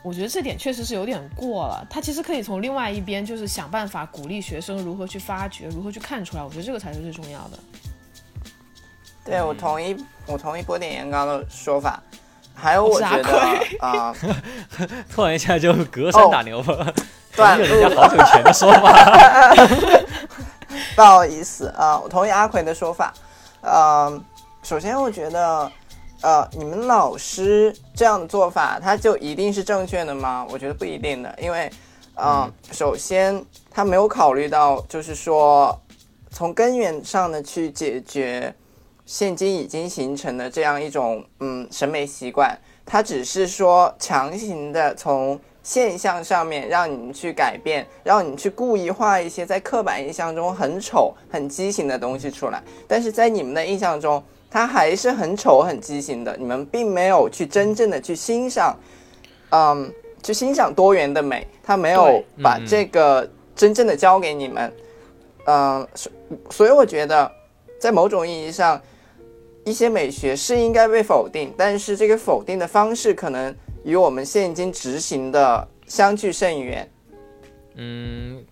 [0.01, 1.85] 我觉得这点确实是有点过了。
[1.89, 6.43] 他其实可以从另外一边，就是想办法鼓励学生如何去发掘，如何去看出来。
[6.43, 7.59] 我觉得这个才是最重要的。
[9.23, 12.01] 对，我同意，我同意波点岩刚的说法。
[12.53, 13.39] 还有，我觉得
[13.79, 14.13] 啊，
[15.09, 16.93] 突然一下就隔山打牛了。
[17.35, 19.11] 断人家好久前的说法，
[20.95, 23.11] 不好意思啊，我同意阿奎的说法。
[23.61, 24.21] 呃，
[24.61, 25.71] 首先我觉得，
[26.21, 30.45] 呃，你们老师这样的做法，他就一定是正确的吗？
[30.51, 31.71] 我觉得不一定的，因为，
[32.15, 35.81] 呃，首先他没有考虑到，就是说
[36.29, 38.53] 从根源上的去解决
[39.07, 45.39] 现今已经形成的这样一种嗯审美习惯，他只是说强行的从。
[45.63, 54.21] 现象上面让你们去改变，让你们去故意画一些在刻板印象中很丑、很畸形的东西出来，但是在你们的印象中，
[54.51, 56.35] 它还是很丑、很畸形的。
[56.37, 58.77] 你们并没有去真正的去欣赏，
[59.51, 59.89] 嗯，
[60.21, 64.73] 去欣赏多元的美，他没有把这个真正的交给你们，
[65.45, 65.87] 嗯，
[66.49, 67.31] 所以我觉得，
[67.79, 68.81] 在某种意义上，
[69.63, 73.55] 一些美学是应该被否定，但是这个否定的方式可能。
[73.83, 76.89] 与我们现今执行的相距甚远。
[77.75, 78.43] 嗯，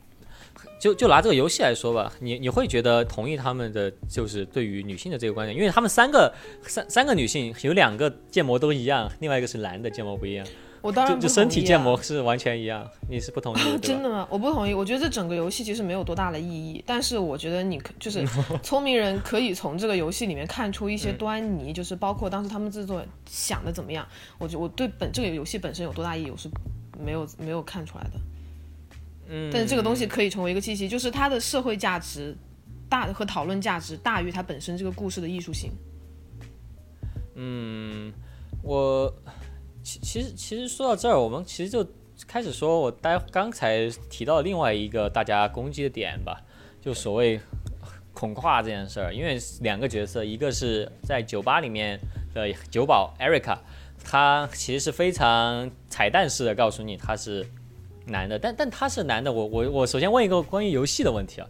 [0.79, 10.45] 就就拿这个游戏来说吧，你你会觉得同意他们的就是对于女性的这个观点，因为他们三个三三个女性有两个建模都一样，另外一个是男的建模不一样。
[10.81, 13.59] 我当然就身体建模是完全一样，你是不同意？
[13.79, 14.27] 真的吗？
[14.31, 14.73] 我不同意。
[14.73, 18.25] 我觉得这整个游戏其实没有多大的意义，但是我觉得你就是
[18.63, 24.07] 聪明人可以从这个游戏里面看出一些端倪，就是包括当时他们制作想的怎么样。
[24.39, 26.49] 我觉我对本这个游戏本身有多大意义，我是
[26.99, 28.11] 没有没有看出来的。
[29.29, 29.51] 嗯。
[29.53, 32.35] 但是这个东西可以成为一个契机，就是它的社会价值
[32.89, 35.71] 大和讨论价值大于它本身这个故事的艺术性。
[37.35, 38.11] 嗯，
[38.63, 39.13] 我。
[39.83, 41.85] 其其实其实说到这儿，我们其实就
[42.27, 46.39] 开始说，我待刚才提到另外一个大家攻击的点吧，
[46.79, 47.39] 就所谓
[48.13, 49.13] 恐跨这件事儿。
[49.13, 51.99] 因为两个角色，一个是在酒吧里面
[52.33, 53.57] 的酒保 Erica，
[54.03, 57.45] 他其实是非常彩蛋式的告诉你他是
[58.05, 61.47] 男的，但但他是男的，我我我首先问一个关于游戏的问题啊，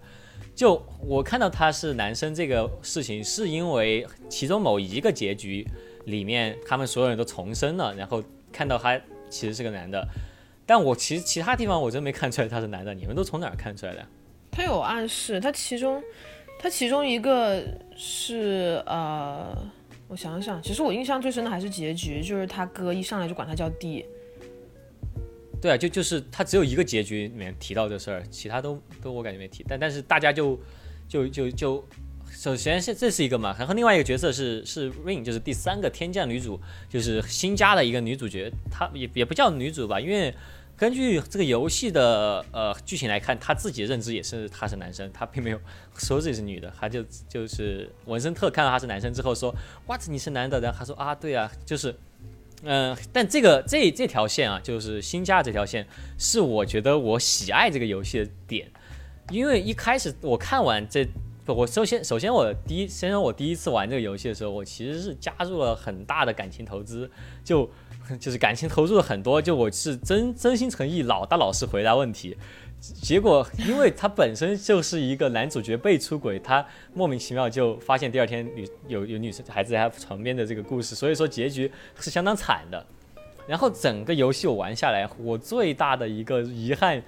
[0.56, 5.68] 就我看到他是男生这个事情，是因为其中某一个结局。
[6.06, 10.08] 里面他们所有人都重生了，然后看到他其实是个男的，
[10.66, 14.06] 但我其实其他地方我真没看出来他是男的，你们都从哪儿看出来的？
[14.52, 16.04] 他有暗示，他其中
[16.60, 17.64] 他其中一个
[17.96, 19.56] 是呃，
[20.08, 24.06] 我想想，其实我印象最深的还是结局，就是他哥一上来就管他叫弟。
[25.62, 29.64] 对啊，就就是他只有一个结局里面提到这事儿，其他都都我感觉没提。
[29.70, 30.60] 但但是大家就
[31.08, 31.86] 就就就，
[32.32, 40.34] 首先是这是一个嘛，然后另外一个角色是是 Rain，就是第三个天降女主，就是新加的一个女主角，她也也不叫女主吧，因为。
[40.78, 45.60] 根据这个游戏的呃剧情来看，她自己认知也是她是男生，她并没有
[45.96, 49.54] 说自己是女的，她就就是文森特看到她是男生之后说
[49.86, 50.60] ，What 你是男的？
[50.60, 51.94] 然后他说啊对啊，就是
[52.64, 55.86] 嗯，但这个这这条线啊，就是新加这条线
[56.18, 58.68] 是我觉得我喜爱这个游戏的点，
[59.30, 61.08] 因为一开始我看完这，
[61.54, 67.10] 我首先首先我第一先说我第一次玩这个游戏的时候，我其实是加入了很大的感情投资，
[67.44, 67.70] 就。
[68.20, 72.36] 就是感情投入了很多，就我是真真心诚意，老大老实回答问题，
[72.80, 82.86] 结果因为他本身就是一个男主角被出轨，他莫名其妙就发现第二天女有有女生孩子在他床边的这个故事，所以说结局是相当惨的。
[83.48, 87.02] 然后整个游戏我玩下来，我最大的一个遗憾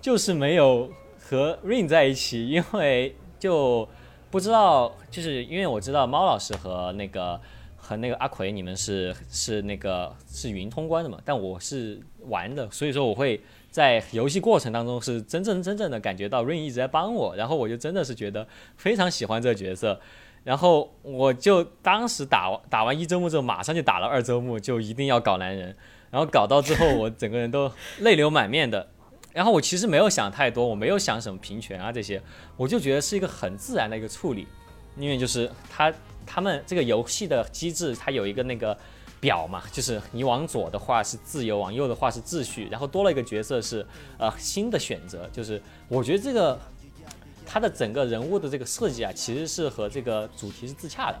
[0.00, 3.86] 就是没有和 Rain 在一起，因为就
[4.30, 7.38] 不知道，就是因为我知道猫老师和那个。
[7.86, 11.18] 和那个阿奎，你们是是那个是云通关的嘛？
[11.22, 13.38] 但我是玩的，所以说我会
[13.70, 20.00] 在游戏过程当中是真正真正的感觉到 Rain 一直在帮我，然后我就真的是觉得非常喜欢这个角色，
[20.44, 25.76] 然后我就当时打打完一周目之后，马上就打了二周目，就一定要搞男人，
[26.10, 28.88] 然后搞到之后我整个人都泪流满面的，
[29.34, 32.22] 然后我其实没有想太多，我没有想什么平权啊这些，
[32.56, 34.46] 我就觉得是一个很自然的一个处理，
[34.96, 35.92] 因为就是他。
[36.26, 38.74] 他们这个游戏的机制，它有一个那个
[39.20, 46.58] 表嘛，就是你往左的话是自由，往右的话是秩序，然后多了一个角色是呃新的选择，就是我觉得这个
[47.44, 51.20] 它的整个人物的这个设计啊，其实是和这个主题是自洽的。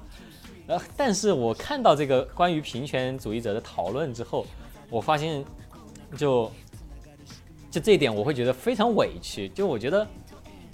[0.68, 4.46] 呃，但是我看到这个关于平权主义者的讨论之后，
[4.88, 5.44] 我发现
[6.16, 6.50] 就
[7.74, 10.06] 就这一点我会觉得非常委屈，就我觉得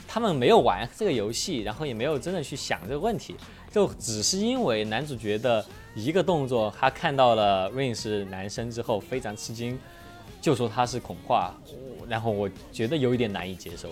[0.07, 3.35] 他们没有玩这个游戏，然后也没有真的去想这个问题。
[3.71, 9.79] 就只是因为男主角的一个动作，他看到了 Rain 是男生之后非常吃惊，
[10.43, 11.55] 就说他是恐化，
[12.07, 13.89] 然后我觉得有一点难以接受。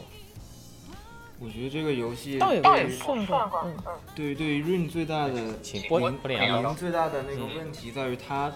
[1.41, 3.27] 我觉得这个游戏倒也倒也算
[3.65, 3.75] 嗯，
[4.15, 8.53] 对对，Rain 最大的请波波林最大的那个问题在于他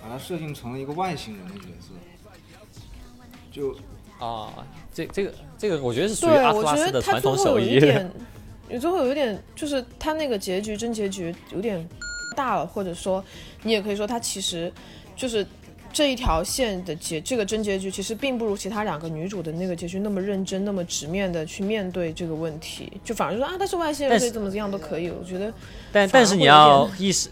[0.00, 1.92] 把他设定成了一个外星人的角色，
[3.50, 3.74] 就
[4.18, 4.52] 啊，
[4.92, 7.80] 这这个这个我觉得是属于阿特拉斯的传统手艺。
[8.68, 11.88] 有最后有一点，就是他那个结局真结局有点
[12.34, 13.24] 大了，或者说
[13.62, 14.72] 你也可以说他其实
[15.14, 15.46] 就是
[15.92, 25.10] 这一条线的结，这个真结局其实并不如其他两个女主的那个结局那么认真，那么直面的去面对这个问题，就反而说啊，他是外星人，所以怎么样都可以。
[25.10, 25.52] 我觉得，
[25.92, 27.28] 但但是你要 意识。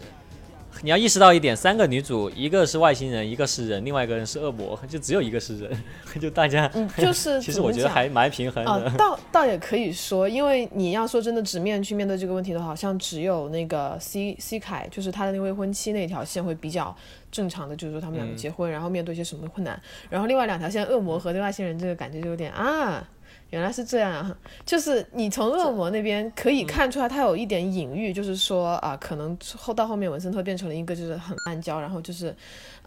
[0.81, 5.83] 你要意识到一点，三个女主，一个是外星人，一个是人，另外一个人是恶魔，就只有一个是人，
[6.21, 8.91] 就大家，嗯， 就是其实我觉得还蛮平衡的。
[8.97, 16.95] 倒倒也可以说，因为你要说真的直面去面对这个问题的话，好像只有那个 C C 凯，就是他的那未婚妻那条线会比较
[17.31, 23.07] 正常的，就是说他们两个结婚，然后面对一些什么困难，然后另外两条线，恶魔和外星人这个感觉就有点啊。
[23.55, 32.35] 原来是这样啊，就是你从恶魔那边可以看出来，他有一点隐喻，就是说啊，可能后到后面文森特变成了一个就是很暗礁，然后就是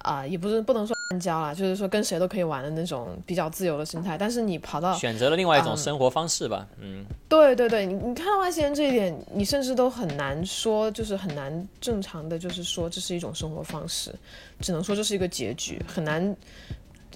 [0.02, 4.18] 啊，也不是不能说暗礁了，就是说跟谁都可以玩的那种比较自由的心态。
[4.18, 14.14] 但是你跑到选择了另外一种生活方式吧，嗯，对对对，你你看到外星人这一点，你甚至都很难说，就是很难正常的，就是说这是一种生活方式，
[14.60, 16.36] 只能说这是一个结局，很难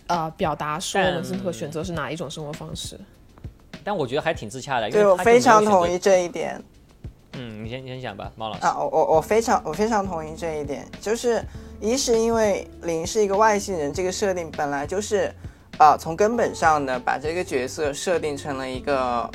[0.06, 2.98] 啊表达说文森特选择是哪一种生活方式。
[3.84, 6.62] 但我觉得还挺自洽的，对我非常同意这一点。
[7.34, 8.60] 嗯，你先你先讲吧，猫老师。
[8.62, 11.42] 啊，我我我非常我非常同意这一点，就是
[11.80, 15.32] 一是因为林是一个外星人，这个设定本来就是，
[15.78, 19.30] 啊，从根本上的把这个角色设定成了一个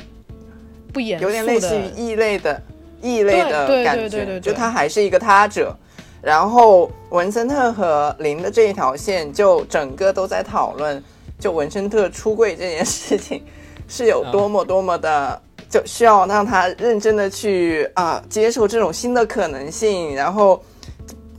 [0.94, 2.62] 不严有点类似于异类的
[3.02, 5.76] 异类的感觉，就他还是一个他者。
[6.22, 11.04] 然后文森特和林的这一条线，就整个都在讨论，
[11.40, 13.44] 就文森特出柜这件事情。
[13.88, 20.62] 是有多么多么的，就需要让他认真的去啊接受这种新的可能性，然后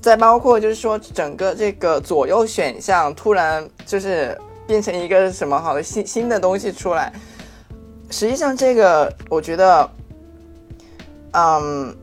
[0.01, 4.37] 再包括就是说整个这个左右选项突然就是
[4.67, 7.13] 变成一个什么好的新新的东西出来，
[8.11, 9.91] 实际上这个我觉得，
[11.33, 11.95] 嗯，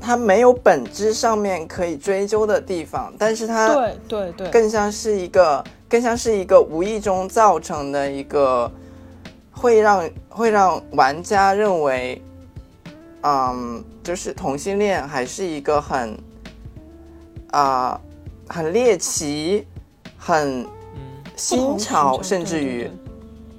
[0.00, 8.68] 它没有本质上面可以追究的地方，但是它对对对，更像是一个更像是一个无意中造成的一个。
[9.64, 12.20] 会让会让玩家认为，
[13.22, 16.18] 嗯，就是同性恋还是一个很
[17.50, 17.98] 啊
[18.46, 19.66] 很猎奇、
[20.18, 20.66] 很
[21.34, 22.90] 新潮，甚至于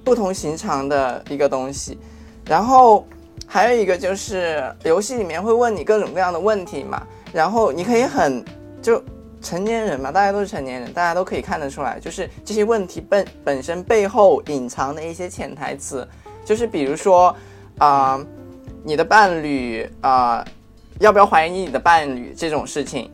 [0.03, 1.97] 不同寻常的一个东西。
[2.45, 3.03] 然后
[3.47, 7.01] 还有一个就是游戏里面会问你各种各样的问题嘛，
[7.33, 8.45] 然后你可以很
[8.79, 9.03] 就
[9.45, 16.07] 成年人嘛，大家都是成年人，大家都可以看得出来，就是这些问题本本身背后隐藏的一些潜台词，
[16.43, 17.35] 就是比如说
[17.77, 18.19] 啊，
[18.83, 20.43] 你的伴侣啊，
[20.99, 23.11] 要不要怀疑你的伴侣这种事情，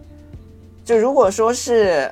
[0.85, 2.09] 就如果说是。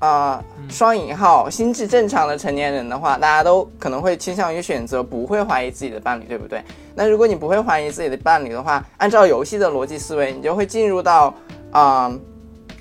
[0.00, 6.62] 啊，双引号，心智正常的成年人的话，大家都可能会倾向于选择不会怀疑自己的伴侣，对不对？
[6.94, 11.34] 那如果你不会怀疑自己的伴侣的话，按照游戏的逻辑思维，你就会进入到
[11.72, 12.16] 啊，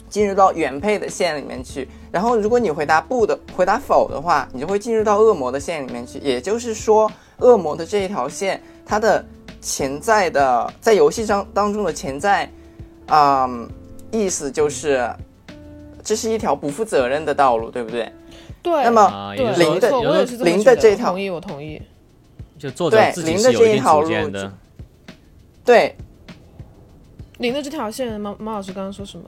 [0.10, 1.88] 进入到原配的线里面去。
[2.12, 6.20] 然后，如果你回答不的，回答否的话，你就会进入到恶魔的线里面去。
[6.20, 9.24] 也就是说，恶魔的这一条线，它的
[9.62, 12.50] 潜在的在游戏当当中的潜在
[13.08, 13.50] 啊
[14.12, 15.10] 意思就是。
[16.04, 18.10] 这是一条不负责任的道路，对不对？
[18.64, 18.82] 对。
[18.86, 19.92] 那么零的
[20.40, 21.82] 零的这条，同意，我同意。
[22.58, 24.50] 就作者自己是有一条路的。
[25.66, 25.94] 对。
[27.40, 29.26] 零的这条线，猫猫老师刚刚说什么？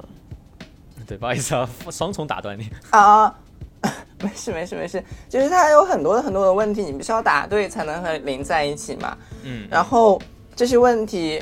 [1.09, 2.69] 对， 不好意思啊， 双重打断你。
[2.91, 3.33] 啊，
[4.21, 9.17] 没事没事没事，就是他有很多的很多的问题，你必须要答对才能和零在一起嘛。
[9.43, 9.67] 嗯。
[9.69, 10.21] 然后
[10.55, 11.41] 这些问题，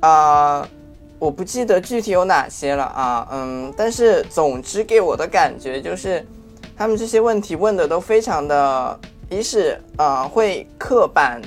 [0.00, 0.66] 啊。
[1.18, 6.26] 我不记得具体有哪些了啊，嗯，但是总之给我的感觉就是，
[6.76, 8.98] 他们这些问题问的都非常的，
[9.30, 11.40] 一是啊会刻板，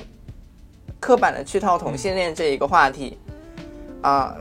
[0.98, 3.18] 刻板的去套同性恋这一个话题，
[4.00, 4.34] 啊，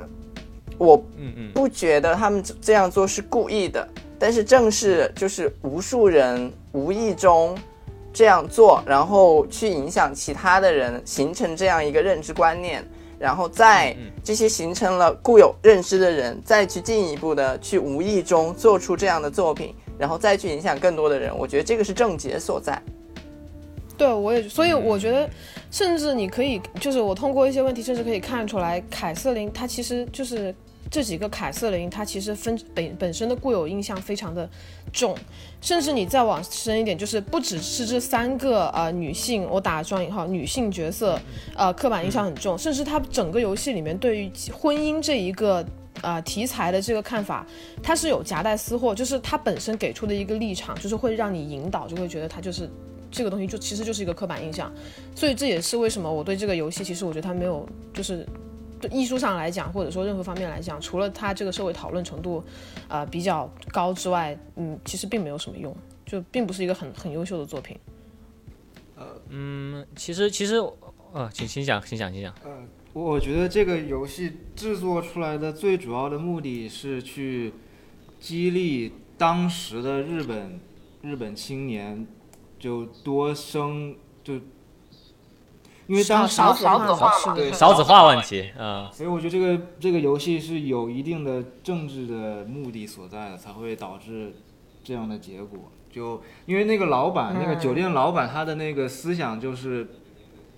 [0.77, 7.57] 我嗯嗯不觉得他们这样做是故意的，但是正是就是无数人无意中
[8.13, 12.83] 这样做，然后去影响其他的人，形成这样一个认知观念。
[13.17, 13.95] 然后再
[14.25, 22.79] 这些形成了固有认知的人，再去进一步的去无意中做出这样的作品，然后再去影响更多的人，我觉得这个是症结所在。
[23.97, 25.29] 对，我也，所以我觉得，
[25.71, 30.53] 甚至你可以，就是我通过一些问题，甚至可以看出来，凯瑟琳她其实就是。
[30.89, 34.47] 这几个凯瑟琳，她其实分本本身的固有印象非常的
[34.93, 35.17] 重，
[35.59, 41.19] 甚至你再往深一点，就是不只是这三个呃女性，我打双引号女性角色，
[41.55, 45.65] 呃刻板印象很重，甚至她整个游戏里面对于婚姻这一个
[46.01, 47.45] 呃题材的这个看法，
[47.81, 52.69] 它是有夹带私货，就是它本身给出的一个立场，就是会让你引导，就会觉得它就是
[53.09, 54.71] 这个东西就其实就是一个刻板印象，
[55.15, 58.25] 所以这也是为什么我对这个游戏，其实我觉得它没有就是。
[58.91, 62.43] 艺术上来讲，或者说任何方面来讲，除了它这个社会讨论程度，
[62.87, 67.77] 呃比较高之外，嗯，其实并没有什么用，就并不是一个很很优秀的作品。
[68.95, 70.55] 呃，嗯，其实其实，
[71.13, 72.33] 呃，请请讲，请讲，请讲。
[72.43, 72.51] 呃，
[72.93, 77.53] 我觉得这个游戏制作出来的最主要的目的是去
[78.19, 80.59] 激励当时的日本
[81.01, 82.05] 日本青年，
[82.59, 84.39] 就多生就。
[85.87, 94.33] 因为当时少子化对少子化问题，嗯，所以我觉得这个这个游戏是有一定的政治的目的所在的，才会导致
[94.83, 95.59] 这样的结果。
[95.91, 99.87] 就因为那个老板，那个酒店老板，他的那个思想就是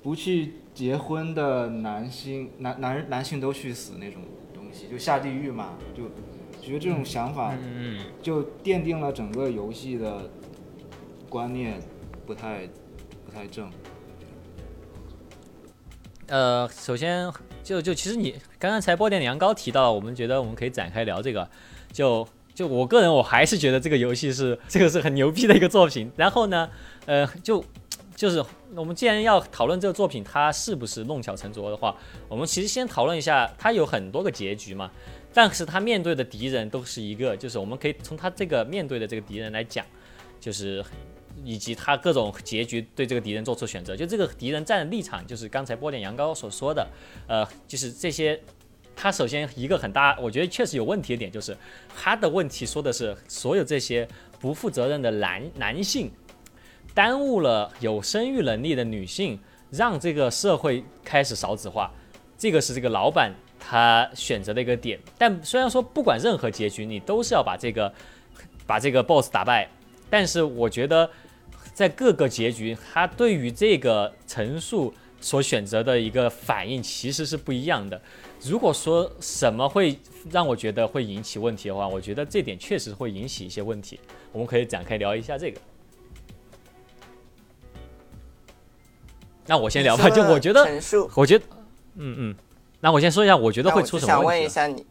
[0.02, 4.22] 不去结婚的男性男男男性都去死那种
[4.54, 5.74] 东西，就下地狱嘛。
[5.96, 6.04] 就
[6.60, 7.54] 觉得这种想法，
[8.22, 10.30] 就奠定了整个游戏的
[11.30, 11.80] 观念
[12.26, 12.68] 不太
[13.26, 13.70] 不太正。
[16.28, 17.32] 呃，首先
[17.64, 21.48] 就就其实你刚刚才波点羊羔提到，我们觉得我们可以展开聊这个。
[21.92, 26.12] 就就我个人，我还是觉得这个游戏是 这个是很牛逼的一个作品。
[26.18, 26.70] 然后呢，
[27.06, 27.64] 呃，就
[28.14, 28.44] 就是
[28.76, 31.96] 我们既然要讨论这个作品它是不是弄巧成拙的话，
[32.28, 34.92] 我们其实先讨论一下它有很多个结局嘛。
[35.34, 39.86] 但是它面对的敌人都是一个，就是我们可以从它这个面对的这个敌人来讲，
[40.42, 40.84] 就是。
[41.44, 46.88] 以及他各种结局对这个敌人做出选择，就这个敌人站的立场，就是刚才波点羊羔所说的，
[47.28, 48.40] 呃，就是这些，
[48.96, 51.56] 他首先一个很大，我觉得确实有问题的点，就是
[51.96, 54.08] 他的问题说的是所有这些
[54.40, 56.12] 不负责任的男男性，
[56.94, 61.92] 耽误了有生育能力的女性，让这个社会开始少子化，
[62.38, 65.00] 这个是这个老板他选择的一个点。
[65.18, 67.94] 但虽然说不管任何结局，你都是要把这个
[68.66, 69.70] 把这个 boss 打败，
[70.10, 71.08] 但是我觉得。
[71.78, 78.02] 在各个结局，他对于这个陈述所选择的一个反应其实是不一样的。
[78.42, 79.96] 如果说什么会
[80.32, 84.00] 让我觉得会引起问题的话，我觉得这点确实会引起一些问题。
[84.32, 85.62] 我们可以展开聊一下这个。
[89.46, 90.68] 那我先聊吧，就我觉得，
[91.14, 91.46] 我觉得，
[91.94, 92.36] 嗯嗯，
[92.80, 94.24] 那我先说一下，我觉得会出什么问题。
[94.24, 94.84] 想问一下你，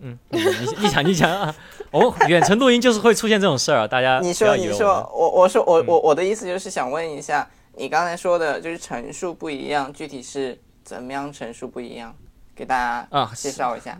[0.00, 0.40] 嗯，你
[0.78, 1.54] 你讲你讲啊，
[1.90, 12.14] 哦，远程录音就是会出现这种事儿啊，大家你说你说我我说我我我的意思就是想问一下，你刚才说的就是陈述不一样，具体是怎么样陈述不一样？
[12.54, 13.98] 给大家啊介绍一下。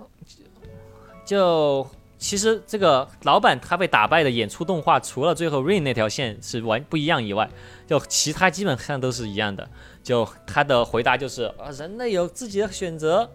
[1.25, 1.85] 就
[2.17, 7.49] 其实这个老板他被打败的演出动画，除了最后 Rain 那条线是完不一样以外，
[7.89, 9.69] 就其他基本上都是一样的。
[10.05, 13.29] 就他的回答就是啊，人类有自己的选择。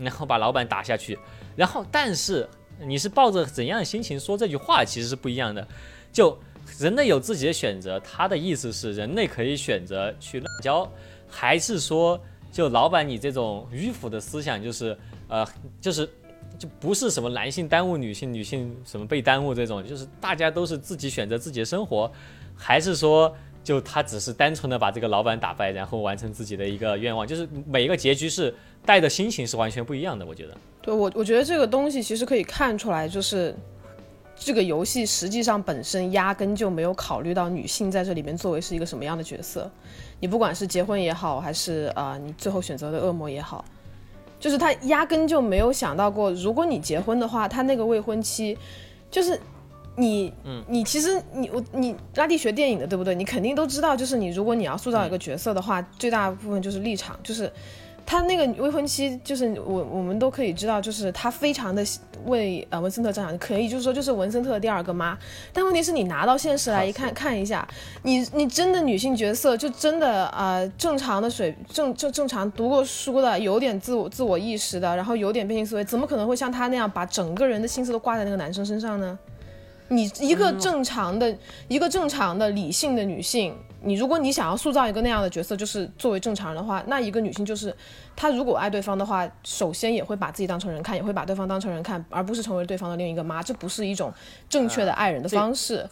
[0.00, 1.18] 然后把老板打下去，
[1.58, 2.48] 然后但是
[2.86, 5.66] 你是抱着怎样的心情说这句话，其实是不一样的。
[6.12, 6.38] 就
[6.78, 10.88] 人类有自己的选择，他的意思是人类可以选择去滥交，
[11.28, 12.18] 还是说
[12.52, 14.96] 就老板你这种迂腐的思想，就是
[15.26, 15.44] 呃
[15.80, 16.08] 就是
[16.56, 22.08] 就不是什么男性耽误女性，女性什么被耽误这种，就是大家都是自己选择自己的生活，
[22.56, 23.34] 还是说？
[23.64, 28.54] 就他只是单纯的把这个老板打败，然后完成自己的一个愿望，就是每一个结局是
[28.88, 30.24] 带的心情是完全不一样的。
[30.24, 33.54] 我觉得，对我我觉得这个东西其实可以看出来，就是
[34.34, 39.70] 这个游戏实际上本身压根就没有考虑到女性在这里面作为是一个什么样的角色。
[40.20, 43.62] 你不管是结婚也好，还是啊你最后选择的恶魔也好，
[44.40, 48.56] 就是他压根就没有想到过，如果你结婚的话，他那个未婚妻
[49.10, 49.38] 就是。
[50.00, 53.16] 你，嗯，你其实你我你拉蒂学电影的对不对？
[53.16, 57.52] 你肯定都知道，就是你如果你要塑造一个角色的话，最大部分就是立场，就是
[58.08, 61.84] 他那个未婚妻，就是我我们都可以知道，就是他非常的
[62.24, 65.14] 为呃文森特着想，可以就是说就是文森特的第二个妈。
[65.52, 67.68] 但问题是你拿到现实来一看看一下，
[68.04, 79.18] 你你真的女性角色就真的啊正常的水正正正常读过书的，有点自我自我意识的，然后有点变性思维，怎么可能会像他那样把整个人的心思都挂在那个男生身上呢？
[79.88, 81.36] 你一个正常的、
[81.68, 87.74] 一个正常的理性的女性，你如果你想要塑造一个那样的角色，就是作为正常人的话，那一个女性就是，
[88.16, 94.12] 她如果爱对方的话，首先也会把自己当成人看，也会把对方当成人看，而不是成为对方的另一个妈，这不是一种
[94.48, 95.88] 正确的爱人的方式。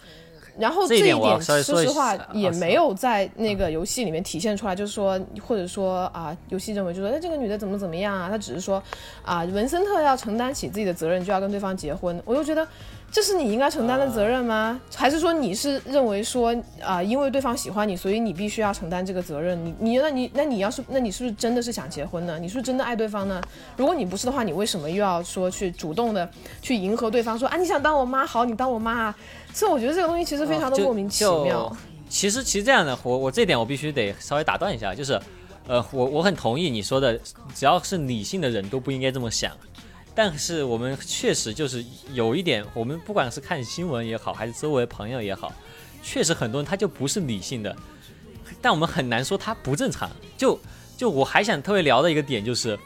[0.58, 8.30] 然后这一点，说实话，也没有在那个游戏里面体现出来，就是说，或者说啊，游戏认为就说，哎，这个女的怎么怎么样啊？
[8.30, 8.82] 她只是说，
[9.22, 12.20] 啊，文森特要承担起自己的责任，就要跟对方结婚。
[12.24, 12.66] 我就觉得。
[13.16, 14.78] 这是你应该承担的责任吗？
[14.94, 19.58] 还是说你是认为说啊，因为对方喜欢你，所以你必须要承担这个责任？
[19.64, 22.38] 你你那你那你要是那你是不是真的是想结婚呢？
[22.38, 23.40] 你是不是真的爱对方呢？
[23.74, 26.28] 如果你不是的话，你为什么又要说去主动的
[26.60, 27.38] 去迎合对方？
[27.38, 29.16] 说啊，你想当我妈好，你当我妈啊？
[29.54, 31.74] 所以我觉得这个东西其实非常的莫名其妙。
[32.10, 35.18] 其实其实这样的，我我这点我必须得稍微打断一下，就是，
[35.66, 37.18] 呃，我我很同意你说的，
[37.54, 39.50] 只要是理性的人都不应该这么想。
[40.16, 45.52] 但是我们确实就是有一点，我们不管是看新闻也好，还是周围朋友也好，
[46.02, 47.76] 确实很多人他就不是理性的，
[48.62, 50.10] 但我们很难说他不正常。
[50.38, 50.58] 就
[50.96, 52.78] 就我还想特别聊的一个点就是，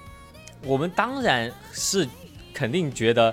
[0.64, 2.04] 我们当然是
[2.52, 3.32] 肯定觉得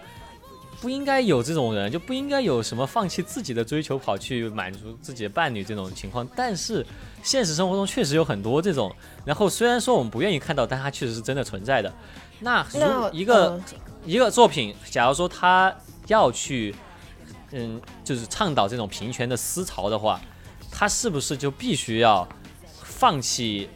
[0.80, 6.28] 不应该有这种人，就不应该有什么放弃自己的追求跑去满足自己的伴侣这种情况。
[6.36, 6.86] 但是
[7.24, 8.96] 现实生活中确实有很多这种，
[9.26, 11.92] 然后虽然说我们不愿意看到，但它确实是真的存在的。
[12.40, 13.60] 那如一个。
[14.08, 15.76] 一个作品，假如说他
[16.08, 16.74] 要去，
[17.52, 20.22] 嗯，就是倡导这种平权的思潮的话，
[20.72, 22.26] 他是不是就必须要
[22.82, 23.70] 放弃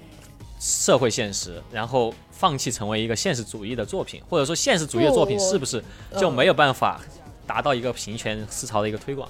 [0.57, 5.83] 社会现实，然后放弃成为一个现实主义的作品，或者说现实主义的作品是不是
[6.17, 7.01] 就没有办法
[7.45, 9.27] 达到一个平权思潮的一个推广？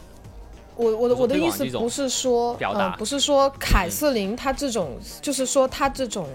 [0.76, 6.30] 我我的我的意思不是说，呃，不是说凯瑟琳她这种，就是说她这种，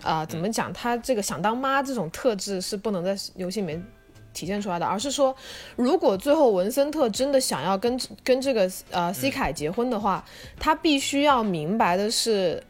[0.00, 0.72] 啊，怎么讲？
[0.72, 3.84] 她这个想当妈这种特质是不能在游戏里面。
[4.32, 5.34] 体现出来的，而是说，
[5.76, 10.24] 如果最后文森特真的想要跟跟这个呃 C 凯结婚的话，
[10.58, 12.62] 他必须要明白的是，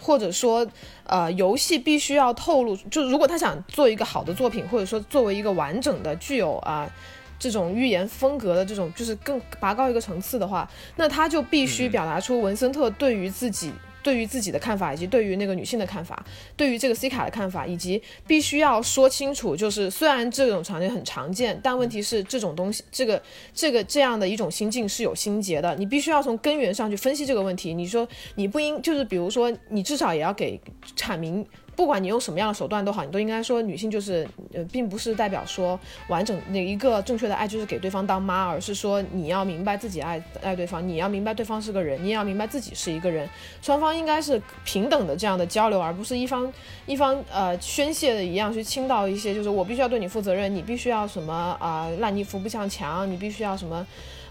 [0.00, 0.66] 或者说
[1.04, 6.90] 呃游戏必须要透露，就如果他想做一个好的作品，或者说作为一个完整的具有啊
[7.38, 13.72] 这种寓言风格的这种，就是更拔高一个层次的话，那他就必须表达出文森特对于自己。
[14.04, 16.24] 对于自己的看法，以及对于那个女性的看法，
[16.56, 23.20] 对于这个 C 卡的看法，以及必须要说清楚，就是虽然这种场景很常见，但问题是这种东西，这个
[23.52, 27.74] 这个这样的一种心境是有心结的，你必须要从根源上去分析这个问题。
[27.74, 30.60] 你说你不应，就是比如说你至少也要给
[30.96, 31.44] 阐明。
[31.76, 43.28] 不管你用什么样的手段都好，你都应该说女性就是呃，并不是代表说完整那一个正确的爱就是给对方当妈，而是说你要明白自己爱爱对方，你要明白对方是个人，你也要明白自己是一个人，
[43.60, 46.52] 双方应该是平等的这样的交流，而不是一方
[46.86, 53.86] 一方呃宣泄的一样去倾倒一些，就是我必须要对你负责任，你必须要什么啊烂泥扶不上墙，你必须要什么。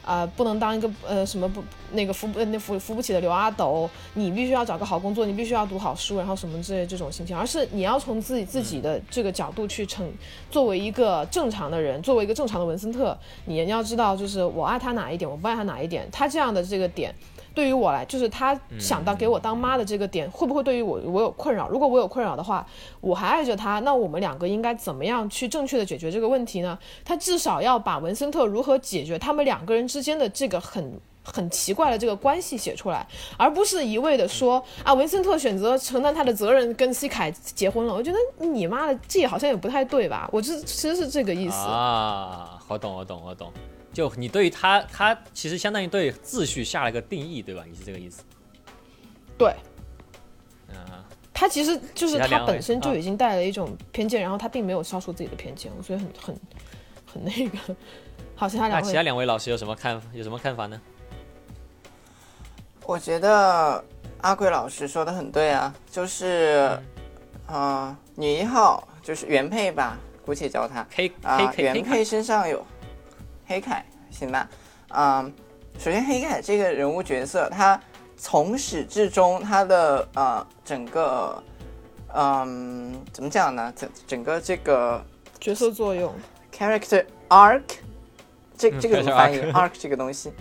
[0.05, 10.05] 啊，不能当一个呃什么不那个扶不那扶扶不起的刘阿斗，你必须要找个好工作，你必须要读好书，然后什么之类这种心情，而是你要从自己自己的这个角度去成，
[10.51, 17.13] 作为一个正常的人，作为一个正常的文森特，你要知道就是我爱他哪一点，我不爱他哪一点，他这样的这个点。
[17.53, 21.69] 对于我来，就是他想到给我当妈的这个点，会不会对于我我有困扰？
[21.69, 22.65] 如果我有困扰的话，
[22.99, 26.77] 我还爱着他，那我们两个应该怎么样去正确的解决这个问题呢？
[27.05, 37.93] 他至少要把文森特如何解决他们两个人之间的这个很很奇怪的这个关系写出来，而不是一味的说啊，文森特选择承担他的责任跟西凯结婚了。
[37.93, 40.27] 我觉得你妈的这好像也不太对吧？
[40.33, 42.59] 我这其实是这个意思啊。
[42.67, 43.51] 我懂，我懂，我懂。
[43.93, 47.63] 就你对于他，他其实相当于对秩序下了一个定义，对吧？
[47.69, 48.23] 你是这个意思？
[49.37, 49.53] 对。
[50.69, 50.75] 嗯。
[51.33, 56.35] 他其实就是他本身就已经带了一种偏见，然后他并没有消除自己的偏见，所以很很
[57.05, 57.75] 很那个。
[58.35, 58.81] 好，其他两位。
[58.81, 60.79] 那其他两位老师有什么看有什么看法呢？
[62.85, 63.83] 我觉得
[64.21, 66.79] 阿贵老师说的很对啊，就是
[67.47, 70.85] 啊，女一号就是原配吧，姑且叫她
[71.23, 72.65] 啊，原配身上有。
[73.45, 74.49] 黑凯，行吧，
[74.89, 75.33] 嗯，
[75.77, 77.79] 首先黑凯这个人物角色，他
[78.15, 81.43] 从始至终他的呃整个，
[82.13, 83.73] 嗯，怎么讲呢？
[83.75, 85.03] 整整个这个
[85.39, 86.13] 角色作用
[86.55, 87.61] ，character arc，
[88.57, 90.31] 这这个怎么翻译？arc 这个东西，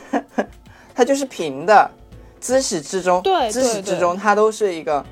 [0.94, 1.90] 它就是平的，
[2.40, 5.04] 自始至终，对，自始至终他都是一个，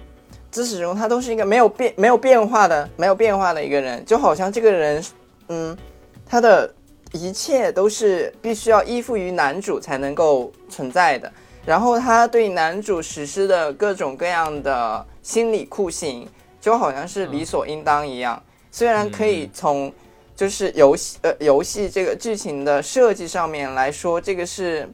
[0.51, 5.05] 自始至终他都是一个没有变没有变化的没有变化的一个人，就好像这个人，
[5.49, 5.77] 嗯，
[6.25, 6.73] 他的。
[7.13, 11.31] 一切都是必须要依附于男主才能够存在的，
[11.67, 16.27] 然后他对男主实施的各种各样的心理酷刑，
[16.59, 18.43] 就好像是理所应当一样。
[18.71, 19.93] 虽然可以从
[20.35, 24.89] 就是游戏呃游戏这个剧情的设计上面来说，这个是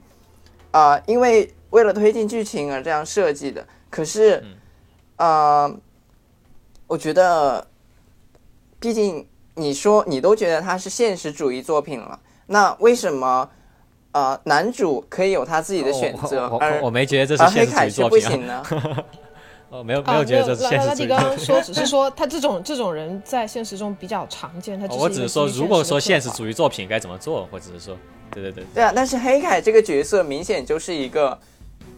[0.72, 3.64] 啊，因为为了推进剧情而这样设计的。
[3.88, 4.44] 可是，
[5.16, 5.72] 呃，
[6.88, 7.64] 我觉得，
[8.80, 9.26] 毕竟。
[9.58, 13.48] 你说你都觉得它是现实主义作品了，那为什么
[14.12, 18.64] 呃男主可以有他自己的选择，而我没觉得这是 现实主义作品呢？
[19.70, 21.02] 哦，没有没有觉得这是现实主义。
[21.02, 27.94] 你刚刚说只是说他这种这种人在现实中比较常见，他 我只是说如果说现实主义作品该怎么做，或者是说
[28.30, 31.38] 对对对对啊，但是黑凯这个角色明显就是一个，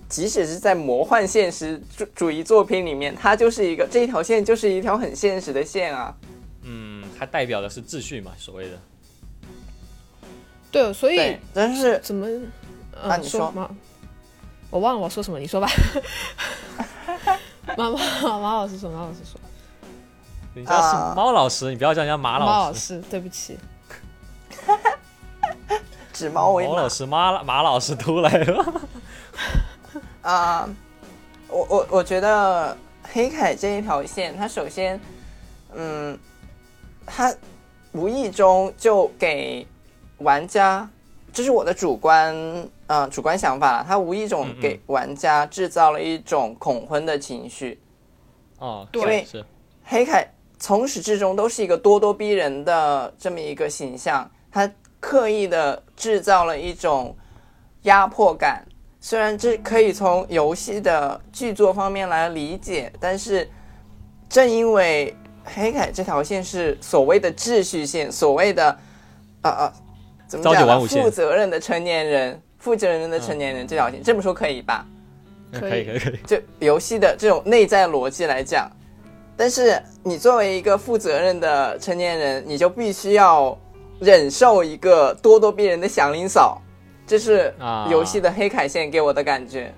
[0.08, 6.12] 即使是在魔幻现实主主义作品里面，他就是一个这一条线就是一条很现实的线啊。
[7.20, 8.78] 它代表的是秩序嘛，所谓的。
[10.72, 12.26] 对，所以但是怎么？
[12.98, 13.68] 啊，你说吗？
[14.70, 15.68] 我忘了我说什么，你说吧。
[17.76, 19.38] 马马马老师说，马老师说。
[20.54, 22.50] 人家是猫老师，你不要叫人家马老师。
[22.50, 23.58] 猫老师，对不起。
[26.14, 28.82] 指猫为马老师，马马老师都来了。
[30.22, 30.66] 啊，
[31.48, 32.74] 我我我觉得
[33.12, 34.98] 黑凯这一条线，它首先，
[35.74, 36.18] 嗯。
[37.12, 37.34] 他
[37.92, 39.66] 无意中就给
[40.18, 40.88] 玩家，
[41.32, 42.34] 这是我的主观，
[42.86, 43.82] 呃，主观想法。
[43.82, 47.80] 他无意中给玩家制造了一种恐婚的情绪。
[48.58, 49.44] 哦，对，是
[49.82, 50.24] 黑凯
[50.58, 57.16] 从始至终都是一个咄咄逼人的这么一个形象，他刻意的制造了一种
[57.82, 58.64] 压迫感。
[59.00, 63.50] 虽然这可以从游戏的剧作方面来理解，但是
[64.28, 65.12] 正因为。
[65.44, 68.78] 黑凯这条线是所谓的秩序线，所谓的
[69.42, 69.72] 呃呃，
[70.28, 70.86] 怎么讲？
[70.86, 74.86] 负责任的成年人，负责任的成年人这条线，这么说可以吧？
[75.52, 76.18] 可以可以可以。
[76.26, 78.70] 就游戏的这种内在逻辑来讲，
[79.36, 83.58] 但是你作为一个负责任的成年人，你就必须要
[83.98, 86.60] 忍受一个咄咄逼人的祥林嫂，
[87.06, 87.52] 这是
[87.90, 89.74] 游戏的黑凯线给我的感觉。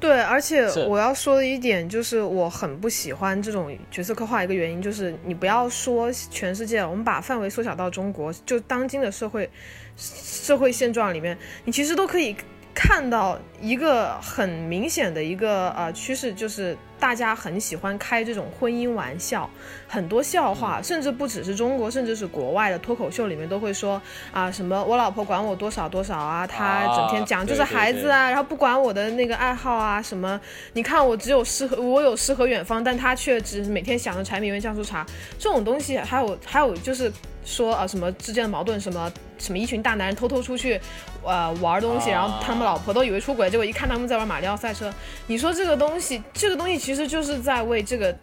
[0.00, 4.42] 对，而且我要说的一点就是，我很不喜欢这种角色刻画。
[4.42, 9.48] 一个原因就是，你不要说全世界，我们把范围缩小到中国，就当今的社会
[9.96, 12.34] 社会现状里面，你其实都可以。
[12.82, 19.48] 看到一个很明显的一个呃趋势，就是大家很喜欢开这种婚姻玩笑，
[19.86, 24.00] 很多笑话，甚至不只是中国，甚至是国外的脱口秀里面都会说
[24.32, 30.40] 啊什么我老婆管我多少多少啊，她整天讲就是孩子啊，然后不管我的那个爱好啊什么，
[30.72, 35.04] 你看我只有诗和我有诗和远方，但她却只每天想着柴米油盐酱醋茶
[35.38, 37.12] 这种东西，还有还有就是
[37.50, 39.12] 说啊什么之间的矛盾什么。
[39.40, 40.78] 什么一群大男人偷偷出去，
[41.24, 44.92] 呃玩东西，然后他们老婆都以为出轨，结果一看他们在玩马里奥赛车。
[45.28, 48.14] 你说这个东西，这个东西其实就是在为这个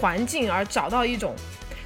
[0.00, 1.32] 环境而找到一种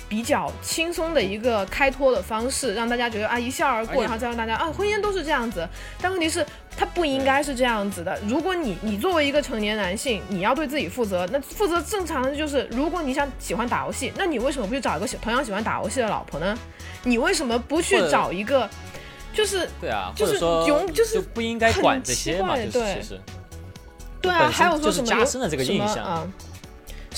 [0.08, 5.68] 比较轻松的一个开脱的方式，让大家觉得啊一笑而过，然后再让大家啊婚姻都是这样子。
[6.00, 6.42] 但问题是，
[6.78, 8.16] 它不应该是这样子的。
[8.28, 16.56] 如果你你作为一个成年男性，你要对自己负责，那负责正常的就是，如果你想喜欢打游戏，那你为什么不去找一个同样喜欢打游戏的老婆呢？
[17.02, 18.70] 你为什么不去找一个，
[19.34, 23.20] 就是对啊，就是永就是不应该管这些嘛，对，其实。
[24.22, 26.26] 对啊，还有说什么加深了这个印象啊？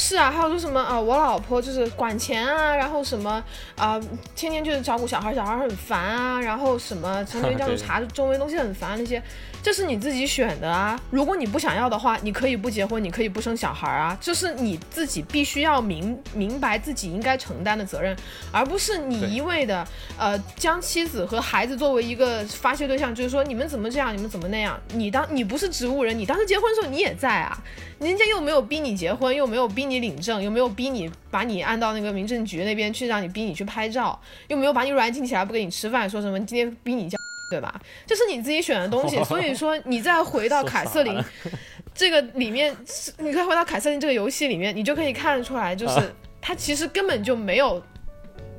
[0.03, 0.99] 是啊，还有说什么啊？
[0.99, 3.45] 我老婆就是管钱啊，然后什么
[3.77, 4.01] 啊，
[4.35, 9.23] 天天就是照顾小孩，小孩很烦啊，然后什么成天这样查周围东西很烦啊那些。
[9.63, 10.99] 这是你自己选的啊！
[11.11, 14.17] 如果你不想要的话，你可以不结婚，你可以不生小孩啊！
[14.19, 18.17] 这是你自己必须要明明白自己应该承担的责任，
[18.51, 19.87] 而不是你一味的
[20.19, 24.81] 呃将妻子和孩子作为一个发泄对象，就是说你们怎么这样，你们怎么那样？
[24.95, 27.63] 你当你不是植物人，你当时结婚的时候你也在啊，
[27.99, 34.19] 人家又没有逼你结婚，又没有逼你领证，又没有逼你把你按到那个民政局那边去让你逼你去拍照，
[34.49, 37.19] 又没有把你软禁起来不给你吃饭，说什么今天逼你交。
[37.51, 37.81] 对吧？
[38.07, 41.21] 这是你自己选的东西，所以说你再回到凯瑟琳
[41.93, 42.73] 这个里面，
[43.19, 47.83] 你可以回到凯瑟琳这个游戏里面，你就可以看得出来，就是他其实根本就没有，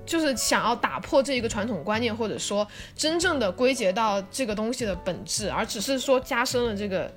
[0.06, 7.10] 就是想要打破这一个传统观念，或者说真正的归结到这个东西的本质，而只是说加深了这个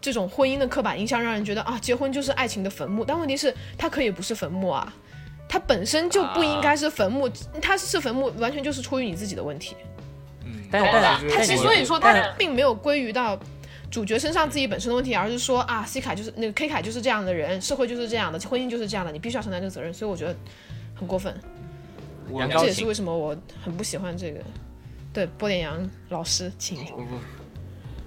[0.00, 3.04] 这种婚姻的刻板印象，让人觉得啊，结婚就是爱情的坟墓。
[3.04, 4.92] 但问题是，它可以不是坟墓啊，
[5.48, 7.28] 它本身就不应该是坟墓，
[7.60, 9.76] 它是坟墓，完全就是出于你自己的问题。
[10.44, 13.38] 嗯但但他其实所以说他并没有归于到
[13.90, 19.92] 主角身上自己本身的问题，而是说啊，C 凯就是那个 K 凯就是这样的人，社会就是这样的，婚姻就是这样的，你必须要承担这个责任。
[19.92, 20.34] 所以我觉得
[20.94, 21.34] 很过分。
[22.32, 24.40] 这也是为什么我很不喜欢这个。
[25.12, 26.78] 对，波点洋老师，请。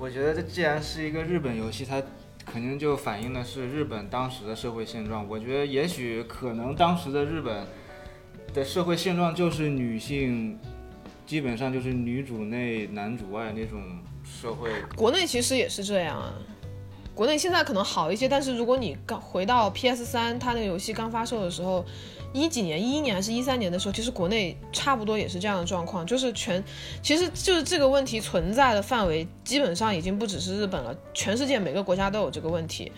[0.04, 2.04] 我觉得这既然是一个日本游戏，它
[2.45, 5.26] 肯定就反映的是日本当时的社会现状。
[5.30, 7.66] 我觉得也许可能当时的日本
[8.54, 10.60] 的社会现状就是女性。
[11.26, 13.82] 基本上就是女主内男主外那种
[14.26, 14.70] 社会。
[14.93, 16.34] 国内其实也是这样啊，
[17.16, 21.84] 国内现在可能好一些，但是如果你刚回到 PS 三，它那个游戏刚发售的时候，
[22.34, 26.61] 一几年，一一年还是一三年的时候，其实国内差不多也是这样的状况，就是全，
[27.01, 32.91] 其实就是这个问题存在的范围基本上已经不只是日本了，全世界每个国家都有这个问题，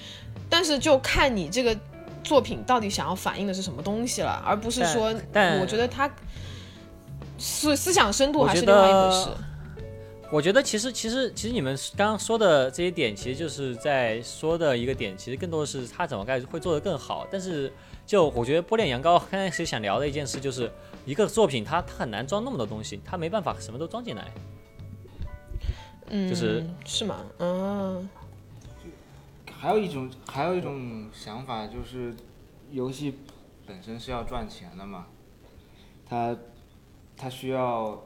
[0.50, 1.78] 但是就看你这个
[2.24, 5.14] 作品到底想要反映的是什么东西了，而不是说，
[5.62, 6.10] 我觉得它。
[7.38, 9.30] 思思想深度还是另外一回事。
[10.32, 17.28] 我觉得其实其实其实你们刚刚说的这些点，其实就是在说的一个点，其实更多的是他怎么该会做得更好。
[17.30, 17.70] 但是
[18.06, 20.72] 就我觉得波点羊羔刚开始想聊的一件事，就是
[21.06, 24.32] 一个作品它它很难装那么多东西，它没办法什么都装进来。
[26.10, 27.26] 嗯，就是是吗？
[27.40, 28.10] 嗯。
[29.58, 32.14] 还有一种还有一种想法就是，
[32.72, 33.18] 游戏
[33.66, 35.08] 本身是要赚钱的嘛，
[36.08, 36.36] 它。
[37.18, 37.98] 它需要，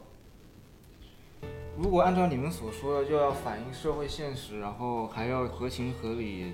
[1.75, 6.53] 如果按照你们所说的，就要反映社会现实，然后还要合情合理。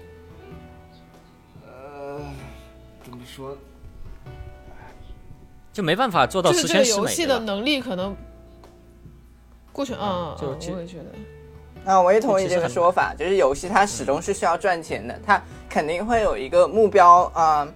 [3.25, 3.57] 说？
[5.73, 6.97] 就没办法做到十全十美。
[6.97, 8.15] 游戏的能力可能
[9.71, 11.91] 过去，嗯，我也觉得。
[11.91, 17.67] 啊，我也同意这个说法，就是游戏它始终是需要赚钱的，它肯定会有一个目标啊，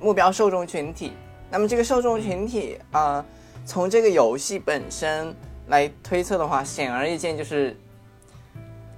[0.00, 1.12] 目标受众群体。
[1.50, 3.24] 那么这个受众群体啊。
[3.66, 5.34] 从这个游戏本身
[5.68, 7.74] 来推测的话，显而易见就是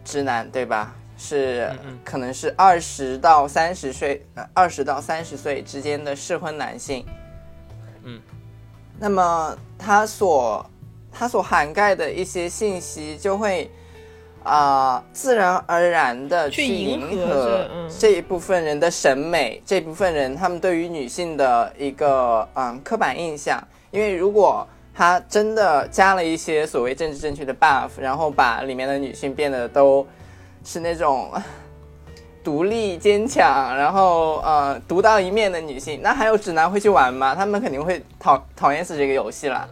[0.05, 0.93] 直男，对吧？
[1.17, 1.71] 是
[2.05, 7.05] 可能是二十到三十岁，二十到三十岁之间的适婚男性。
[8.05, 8.21] 嗯，
[8.99, 10.65] 那么他所
[11.11, 13.71] 他所涵盖的一些信息，就会
[14.43, 17.67] 啊自然而然的去迎合
[17.99, 23.63] 这一部分人的审美，这部分人他们对于女性的一个嗯刻板印象。
[23.91, 30.07] 因为如果他真的加了一些所谓政治正确的 buff，然后把里面的女性变得都
[30.67, 31.33] 是那种
[32.45, 37.35] 独立坚强，然后呃独当一面的女性，那还有直男会去玩吗？
[37.35, 39.69] 他们肯定会讨讨厌死这个游戏了。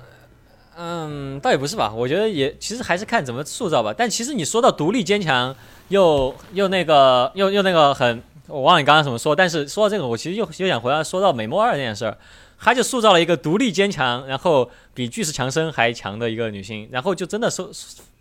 [0.76, 3.92] 嗯，倒也不是吧，我觉得也其实还是看怎么塑造吧。
[3.96, 5.54] 但其实你说到独立坚强，
[5.88, 9.36] 又又那个又又那个很，我忘了你刚刚怎么说。
[9.36, 12.16] 但是说到这个，我其实又又想回来说到美墨二这件事儿。
[12.56, 17.70] 他就塑造了一个独立坚强，然后比巨石强森还强的一个女性，然后就真的受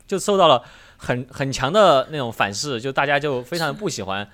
[0.05, 0.61] 就受到了
[1.03, 4.25] 很很强的那种反噬，就大家就非常不喜欢。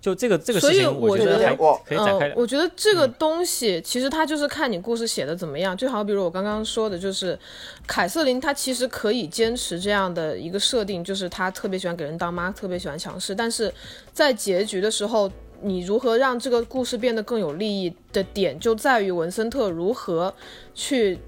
[0.00, 1.38] 就这个这个事情，我觉得
[1.84, 2.32] 可以展开。
[2.36, 5.76] 我觉得这个东西其实它就是看你故事写的怎么样。
[5.76, 7.38] 就好比如我刚刚说的，就是
[7.86, 13.72] 凯瑟琳，她其实可以坚持这样的一个设定，就是她特别喜欢给人当妈，特别喜欢强势，但是
[14.12, 15.30] 在结局的时候。
[15.60, 20.32] 你如何让这个故事变得更有利益的点，就在于文森特如何
[20.72, 21.18] 去。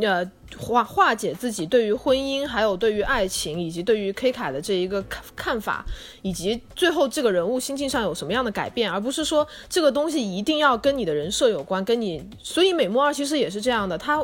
[0.00, 5.84] 呃，化化解自己对于婚姻，还有对于爱情，以及对于 K 凯的这一个看看法，
[6.20, 12.22] 以及最后这个人物心境上有什么样的改变，而不是说这个东西一定要跟你的人设有关，跟你。
[12.42, 14.18] 所以美墨二其实也是这样的，他，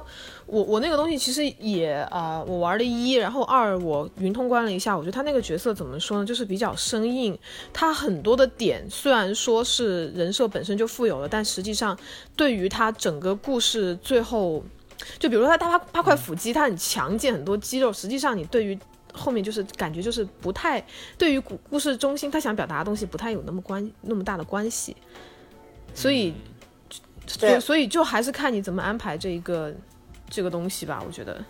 [0.47, 7.39] 我我那个东西其实也啊，我玩了一，然后二我云通关了一下，我觉得他那个角色怎么说呢，就是比较生硬，
[7.73, 11.99] 他很多的点虽然说是人设本身就富有了，但实际上
[12.37, 14.63] 对于他整个故事最后。
[15.19, 17.93] 就比如说他大八八块腹肌，他很强健，很多肌肉。
[17.93, 18.79] 实际上，你对于
[19.13, 20.85] 后面就是感觉就是不太，
[21.17, 24.97] 对于故故事中心他想表达的东西不太有那么关那么大的关系。
[25.95, 26.35] 所以，
[27.25, 29.73] 就所以就还是看你怎么安排这一个
[30.29, 31.01] 这个东西吧。
[31.07, 31.45] 我觉得，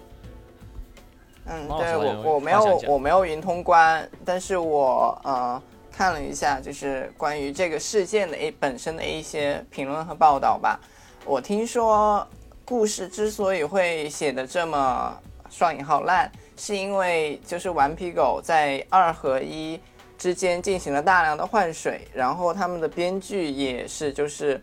[1.46, 10.78] 嗯，对我我没有我没有云通关，但是我呃看了一下，就是关于这个事件的一本身的一些评论和报道吧。
[11.24, 12.26] 我听说。
[12.66, 15.14] 故事之所以会写的这么
[15.50, 19.78] 双引号烂，是因为就是顽皮狗在二和一
[20.16, 24.62] 之间进行了大量的换水，然后他们的编剧也是就是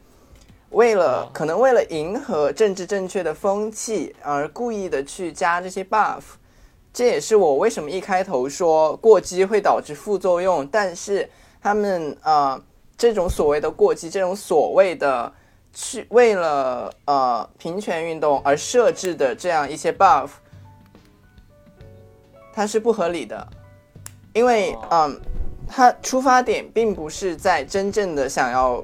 [0.71, 6.21] 为了可能为了迎合政治正确的风气而故意的去加这些 buff，
[6.91, 11.29] 这也是我为什么一开头说过激会导致副作用，但是
[11.61, 12.59] 他们呃
[12.97, 15.31] 这种所谓的过激，这种所谓的。
[15.73, 20.29] 去为了呃平权运动而设置的这样一些 buff，
[22.53, 23.47] 它是不合理的，
[24.33, 25.19] 因为嗯，
[25.67, 28.83] 它出发点并不是在真正的想要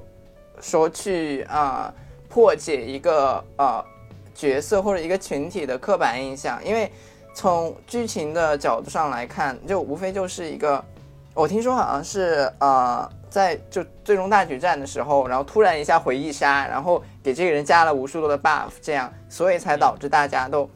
[0.62, 1.94] 说去啊
[2.30, 3.84] 破解一个呃
[4.34, 6.92] 角色或者一个群体的刻板印象，因为
[7.34, 10.84] 从剧情的角度上来看，就无非就是一个，
[11.38, 13.10] 我听说好像是呃。
[13.30, 20.68] 在就最终大决战的时候，然后突然一下回忆杀，然后给这个人加了无数多的 buff，这样，所以才导致大家都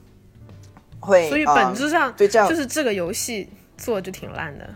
[1.00, 1.30] 会。
[1.30, 4.70] 所以本质上对这样就是这个游戏做就挺烂的，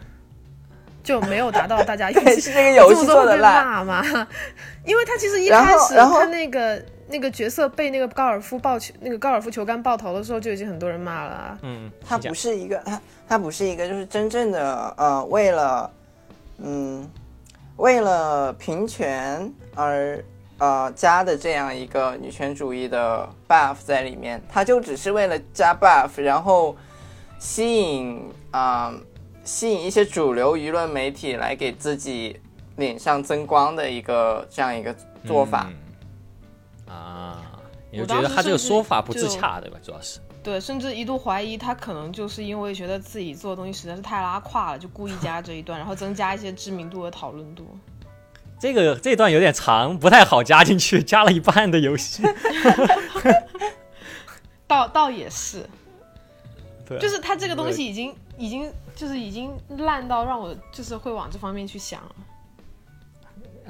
[1.04, 2.54] 就没有达到大家预 期。
[2.54, 4.02] 这个游戏 做的烂吗？
[4.86, 11.60] 因为他其实一开始他那个那个角色被那个高尔夫爆球那个高尔夫球杆爆头的时候，就已经很多人骂了。
[11.62, 15.92] 嗯， 他不是一个他他不是一个就是真正的呃为了
[16.60, 17.10] 嗯。
[17.78, 20.24] 为了平权而
[20.60, 26.74] 呃加的这样一个女权主义的 buff 在里面，他就只是为了加 buff，然后
[27.38, 28.94] 吸引啊
[29.44, 32.40] 吸引一些主流舆论媒体来给自己
[32.78, 34.96] 脸上增光的一个这样一个
[35.26, 35.70] 做法
[36.88, 37.42] 啊。
[37.98, 39.78] 我觉得他这个说法不自洽，对吧？
[39.82, 40.20] 主要是。
[40.44, 47.66] 对，甚至一度怀疑他可能就是因为觉得自己做的东西实在是太拉胯了，就故意加这一段，然后增加一些知名度和讨论度。
[48.60, 52.24] 这个这段有点长，不太好加进去，加了一半的游戏。
[54.68, 55.66] 倒倒也是，
[56.86, 62.16] 对，就是他这个东西已经已经就是已经烂到让我就是会往这方面去想了。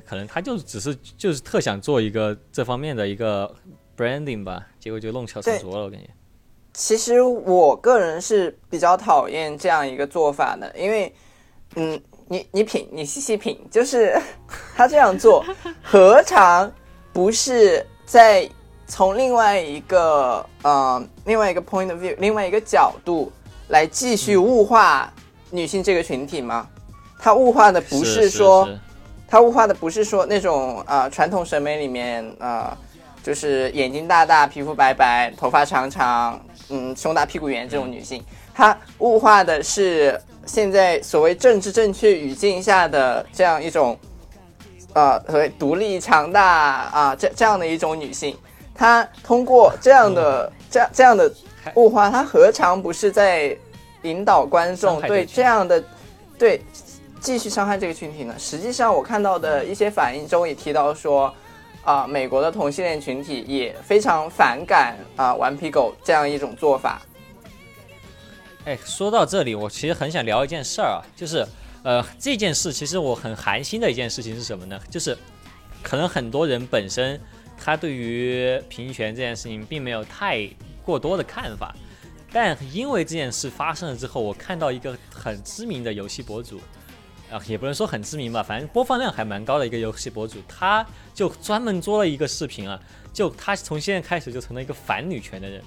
[0.06, 3.54] 可能他就只是就是特想做一个这方面的一个
[3.96, 6.08] branding 吧，结果就弄巧成拙了，我感觉。
[6.74, 11.16] 其实我个人是比较讨厌这样一个做法的，因为，
[11.76, 14.20] 嗯，你你品，你细细品，就是
[14.76, 15.46] 他这样做，
[15.82, 16.70] 何尝
[17.14, 18.50] 不是在
[18.88, 23.32] 从另外一个呃另外一个 point of view，另外一个角度
[23.70, 25.14] 来继续物化
[25.52, 26.68] 女性这个群体吗？
[27.18, 28.68] 他物化的不是说，
[29.28, 32.78] 他物化的不是说那种啊传统审美里面啊，
[33.24, 36.40] 就是眼睛大大，皮肤白白，头发长长。
[36.70, 43.96] 嗯，胸大屁股圆这种女性，她物化的是现在所谓政治正确语境下的这样一种，
[44.94, 48.36] 呃，所谓独立强大啊，这这样的一种女性，
[48.74, 51.32] 她通过这样的这样 这样的
[51.76, 53.56] 物化，她何尝不是在
[54.02, 55.84] 引导观众对这样的
[56.40, 56.60] 对
[57.20, 58.36] 继续伤害这个群体呢？
[58.38, 61.34] 实际上，我看到的一些反应中也提到说。
[61.86, 67.00] 啊，美国的同性恋群体也非常反感啊，顽皮狗这样一种做法。
[68.64, 71.46] 哎，说到这里，我其实很想聊一件事儿啊，就是，
[71.84, 74.82] 呃，这件事其实我很寒心的一件事情是什么呢？
[74.90, 75.16] 就是，
[75.84, 77.22] 可能很多人本身
[77.56, 80.50] 他对于平权这件事情并没有太
[80.84, 81.76] 过多的看法，
[82.34, 86.60] 但因为这件事发生了之后，我看到一个很知名的游戏博主。
[87.36, 92.80] 啊，也不能说很知名吧，反正播放量还蛮高的一个游戏博主，他就专门做了一个视频啊，
[93.12, 95.62] 就他从现在开始就成了一个反女权的人，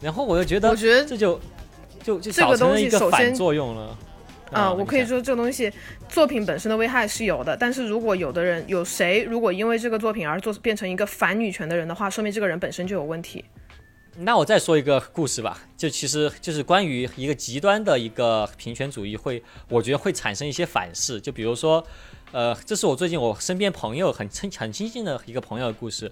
[0.00, 1.38] 然后我就觉得，我觉得这就
[2.02, 3.98] 就就造成了一个反作用了。
[4.50, 5.70] 啊，我可以说这个东西
[6.08, 13.44] 作品本身的危害是有的，但是如果有的人有谁如果因为这个作品而做变成一个反女权的人的话，说明这个人本身就有问题。
[14.16, 21.20] 那我再说一个故事吧，就其实就是关于一个极端的一个平权主义会，我觉得会产生一些反噬。
[21.20, 21.84] 就比如说，
[22.30, 26.10] 呃，这是我最近我身边朋友很亲很亲近的一个朋友的故事。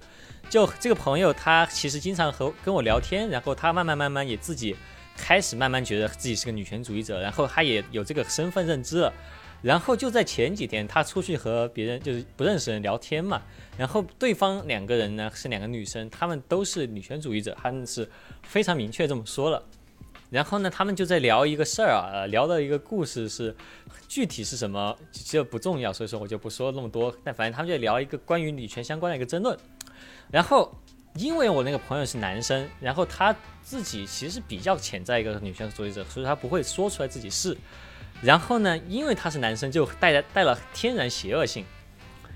[0.51, 4.75] 就这个朋友，他其实经常和跟我聊天，然后他慢慢慢慢也自己
[5.17, 9.13] 开始慢慢觉得自己是个女权主义者，然后他也有这个身份认知了。
[9.63, 13.41] 然后就在前几天，他出去和别人就是不认识人聊天嘛，
[13.77, 18.09] 然后对方两个人呢是两个女生，她们都是女权主义者，她们是
[18.43, 19.63] 非常明确这么说了。
[20.31, 23.55] 然后呢，他们就在聊一个事儿啊，聊的一个故事是
[24.09, 27.15] 具体是什么其实不重要，所以说我就不说那么多。
[27.23, 29.55] 但反正他们就在聊一个关于女权相关的一个争论。
[30.31, 30.75] 然后
[31.17, 37.55] 因为我那个朋友是男生，然后他自己其实比较潜在一个女权主义者，所以他不会说出来自己是。
[38.23, 41.63] 然后呢，因为他是男生，就带着带了天然邪恶性。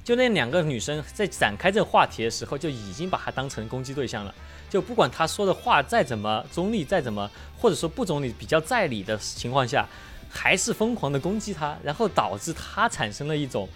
[0.07, 4.32] 就那两个女生在展开这个话题的时候，就已经把她当成攻击对象了。
[4.70, 7.28] 就不管她说的话再怎么中立，再怎么
[7.59, 9.84] 或者说不中立、比较在理的情况下，
[10.30, 13.68] 还是疯狂的攻击她，然后导致她产生了一种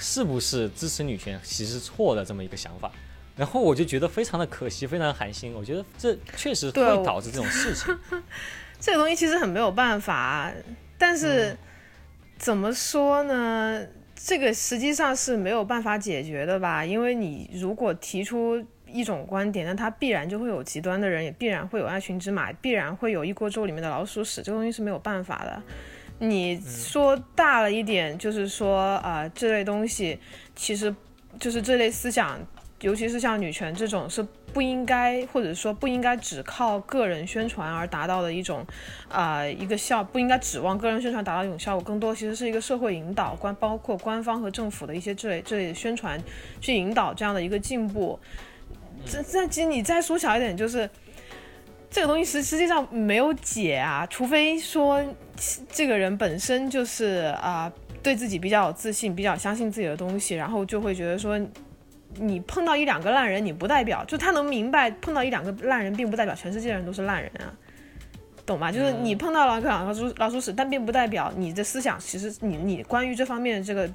[0.00, 2.90] 是不是支持女权其实错的这么一个想法。
[3.36, 5.54] 然后我就觉得非常的可惜，非常寒心。
[5.54, 7.96] 我觉得这确实会导致这种事情。
[8.80, 10.52] 这个东西其实很没有办法。
[10.98, 11.56] 但是，
[12.36, 13.86] 怎么说呢？
[14.20, 16.84] 这个实际上是没有办法解决的吧？
[16.84, 24.42] 因为你如果提出一种观点，那它必然就会有极端的人，也必然会有爱群之马，必然会有一锅粥里面的老鼠屎。
[24.42, 25.62] 这个东西是没有办法的。
[26.18, 30.18] 你说大了一点，就是说啊，这类东西
[30.56, 30.92] 其实
[31.38, 32.38] 就是这类思想，
[32.80, 34.26] 尤其是像女权这种是。
[34.52, 38.66] 不应该，或者说不应该只靠个人宣传而达到的一种，
[39.08, 46.20] 啊，一个效，不应该指望个人宣传达到一种效果，更多其实是一个社会引导，官包括官方和政府的一些这类这类的宣传，
[46.60, 48.18] 去引导这样的一个进步。
[49.06, 50.88] 这这其实你再缩小一点，就是
[51.90, 55.04] 这个东西实实际上没有解啊，除非说
[55.70, 57.72] 这个人本身就是啊，
[58.02, 61.38] 对自己比较有自信，比较相信自己的东西，然后就会觉得说。
[62.20, 67.52] 你碰到一两个烂人，你不代表就他能明白碰到一两个烂人，并不代表全世界的人都是烂人啊，
[68.44, 68.70] 懂吗？
[68.72, 73.88] 就是你碰到了个老鼠老鼠屎，但并不代表你的思想其实你你关于这方面的这个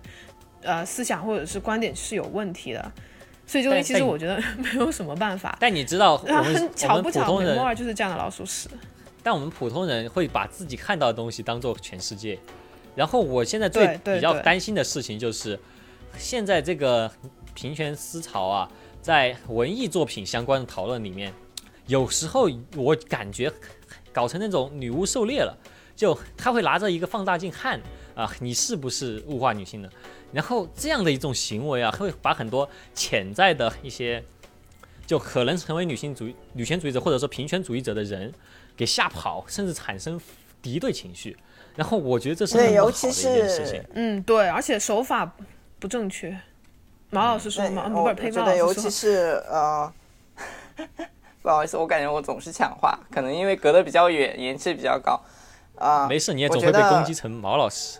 [0.61, 2.91] 呃思想或者是观点是有问题的。
[3.45, 5.57] 所以这个其实我觉得 没有什么办法。
[5.59, 8.69] 但你知道，我们巧不巧，普通就是这样的老鼠屎。
[9.21, 12.39] 但我们普通人会把自己看到的东西当做全世界。
[12.95, 15.59] 然后我现在最比较担心的事情就是
[16.17, 17.11] 现在这个。
[17.53, 18.69] 平权思潮啊，
[19.01, 21.33] 在文艺作品相关的讨论里面，
[21.87, 23.51] 有时候我感觉
[24.11, 25.57] 搞成那种女巫狩猎了，
[25.95, 27.79] 就他会拿着一个放大镜看
[28.15, 29.89] 啊，你是不是物化女性的？
[30.31, 34.23] 然后这样的一种行为啊，会把很多潜在的一些
[35.05, 38.33] 就可能成为女性主义、女权主义者或者说平权主义者的人
[38.75, 40.19] 给吓跑，甚至产生
[40.61, 41.37] 敌对情绪。
[41.75, 43.83] 然后我觉得这是很不好的一件事情。
[43.93, 45.35] 嗯，对，而且手法
[45.79, 46.39] 不正确。
[47.13, 47.87] 马老师说吗？
[47.87, 49.91] 不是，觉得尤其是呃，
[51.43, 55.21] 不好意思，我感觉我总是抢话，可能因为隔得比较远，延迟比较高
[55.77, 56.07] 啊。
[56.07, 57.99] 没事，你也总会被攻击成毛老师。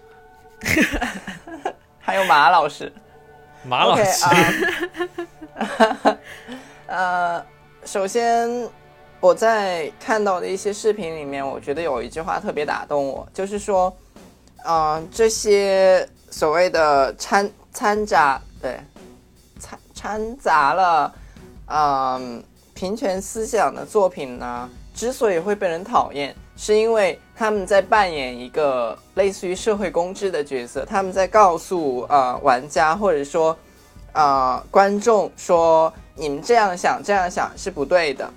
[2.02, 2.92] 还有马老师，
[3.64, 4.26] 马老师。
[6.88, 7.46] 呃，
[7.86, 8.68] 首先
[9.20, 13.96] 我在看到的一些视频里面，我觉得有一句话特别打动我，就是说，
[14.66, 18.80] 嗯，这些所谓的掺掺杂，对。
[20.04, 21.14] 掺杂了，
[21.68, 22.44] 嗯，
[22.74, 33.58] 平权思想的作品呢，之所以会被人讨厌，是因为他们在扮演一个类似于社会公知的角色，他们在告诉呃玩家或者说，
[34.12, 38.30] 呃观众说你们这样想这样想是不对的，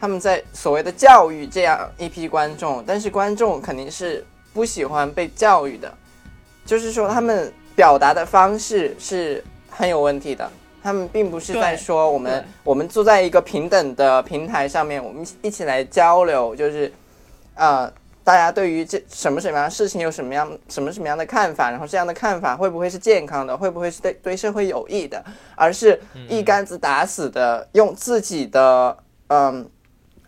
[0.00, 5.92] 他们在所谓的教育这样一批观众，但是观众肯定是不喜欢被教育的，
[6.64, 10.50] 就是说他们表达的方式是很有问题的。
[10.82, 16.92] 他们并不是在说我们，我们坐在一个平等的平台上面，我们一起来交流，就是，
[17.54, 17.90] 呃，
[18.24, 25.24] 大家对于这什么什么样的事情有什么样什么什么样的看法，然后这样的看法会不会是健康的，会不会是对对社会有益的，
[25.54, 28.96] 而是一竿子打死的用自己的
[29.28, 29.68] 嗯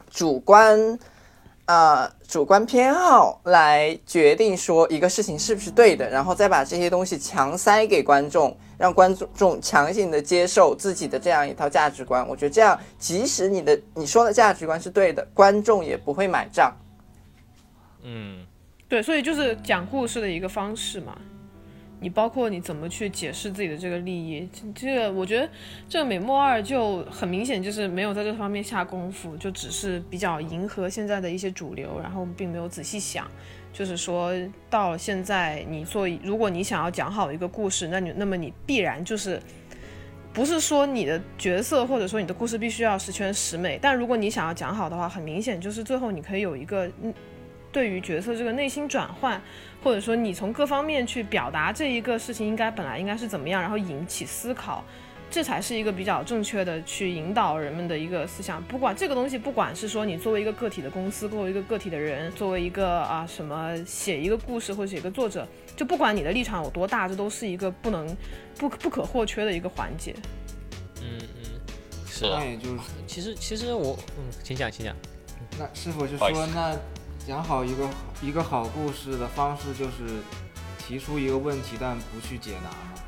[0.09, 0.99] 主观。
[1.67, 12.27] 呃，主观偏好来决定说一个事情是不是对的，然后再把这些东西强塞给观众，让观众强行的接受自己的这样一套价值观。
[12.29, 16.71] 我觉得这样，即使你的你说的价值观是对的，观众也不会买账。
[18.03, 18.45] 嗯，
[18.87, 21.17] 对，所以就是讲故事的一个方式嘛。
[22.05, 25.49] 你包括你怎么去解释自己的这个利益，这个我觉得
[25.89, 33.27] 这个美墨二就很明显就是没有在这方面下功夫，就只是比较迎合现在的一些主流，然后并没有仔细想，
[33.73, 34.35] 就是说
[34.69, 39.41] 到现在，你做如果你想要讲好一个故事，那你那么你必然就是
[40.35, 47.15] 不是说你的角色或者说你的故事必须要十全十美，但如果你想要讲好的话，很明显就是最后你可以有一个嗯。
[47.73, 49.43] 对于角色这个内心转换，
[49.85, 54.83] 或者说你从各方面去表达这一个事情应该本来应该是怎么样，然后引起思考，
[55.31, 58.63] 这才是一个比较正确的去引导人们的一个思想。
[58.65, 68.09] 不管这个东西，不管是说你作为一个个体的公司，作为一个个体的人，作为一个啊什么写一个故事或者写一个作者，就不管你的立场有多大，这都是一个不能
[68.57, 70.15] 不不可或缺的一个环节。
[71.03, 71.61] 嗯嗯，
[72.07, 72.25] 是。
[72.25, 74.97] 那也就是，其实其实我嗯，请讲请讲。
[75.59, 76.75] 那师傅就说那？
[77.27, 77.89] 讲好一个
[78.21, 80.21] 一个好故事的方式就是
[80.79, 83.03] 提出一个问题，但不去解答吗？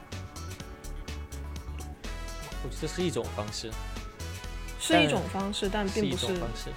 [2.65, 3.71] 我觉得是一种方式，
[4.81, 6.29] 是一种方式，但并不是。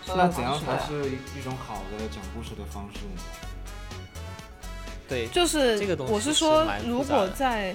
[0.07, 3.21] 那怎样才是一种好的讲故事的方式呢？
[5.07, 6.13] 对，就是这个东西。
[6.13, 7.73] 我是说，如果在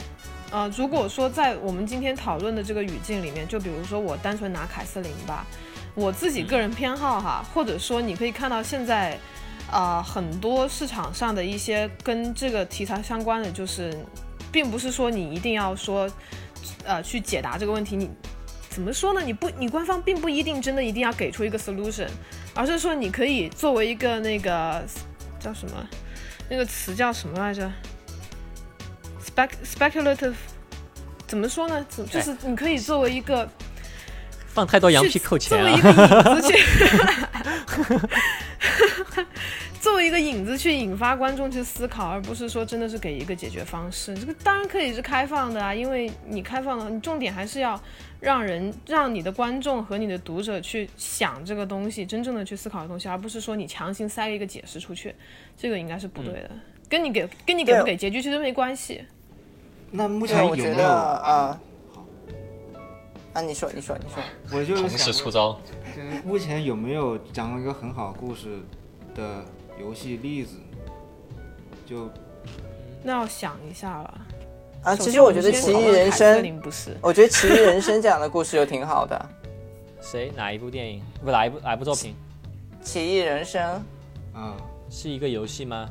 [0.50, 5.46] 呃，如果说在我们今天讨论的这个语境里面，就比如说我单纯拿凯瑟琳吧，
[5.94, 9.18] 我自己个人偏好哈，或者说你可以看到现在。
[9.70, 13.92] 啊，很多市场上的一些跟这个题材相关的，就是，
[14.52, 16.08] 并不是说你一定要说，
[16.84, 17.96] 呃，去解答这个问题。
[17.96, 18.08] 你
[18.68, 19.20] 怎么说呢？
[19.24, 22.08] 你不，你官方并不一定真的一定要给出一个 solution，
[22.54, 24.84] 而是说你可以作为一个那个
[25.40, 25.86] 叫什么，
[26.48, 27.70] 那个词叫什么来着
[29.24, 30.34] ？spec speculative，
[31.26, 31.84] 怎么说呢？
[32.10, 33.48] 就是你可以作为一个
[34.46, 35.64] 放太多羊皮扣钱啊。
[35.64, 35.88] 作为一个
[36.34, 36.58] 引子去。
[39.80, 44.14] 作为一个引子去引发观众去思考，而不是说真的是给一个解决方式。
[44.14, 47.80] 这个当然可以是开放的啊，因为你开放了，你重点还是要
[48.20, 55.14] 让人让你的观众和你的读者去想这个东西，真正的去思考的东西，而不是说你强行塞一个解释出去，
[55.56, 56.50] 这个应该是不对的。
[56.88, 59.04] 跟你给跟你给不给结局其实没关系。
[59.90, 61.58] 那目前有没有啊？
[61.92, 62.06] 好，
[63.34, 64.22] 啊，你说你说你说，
[64.58, 65.60] 我就同时出招。
[66.24, 68.58] 目前有没有讲过一个很好故事
[69.14, 69.44] 的
[69.80, 70.56] 游戏例子？
[71.86, 72.08] 就
[73.02, 74.20] 那要想一下了
[74.82, 74.96] 啊。
[74.96, 79.30] 其实我觉得《奇异人生》不是，我觉得《奇异人生》讲的故事又挺好的。
[80.00, 80.32] 谁？
[80.36, 81.02] 哪一部电影？
[81.24, 81.58] 不，哪一部？
[81.60, 82.14] 哪一部作品？
[82.84, 83.82] 《奇异人生》
[84.38, 84.56] 啊，
[84.90, 85.88] 是一个游戏吗？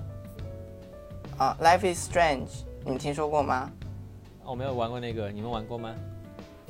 [1.37, 2.45] 啊，《Life is Strange》，
[2.83, 3.69] 你们听说过吗？
[4.45, 5.93] 我没有玩过那个，你们玩过吗？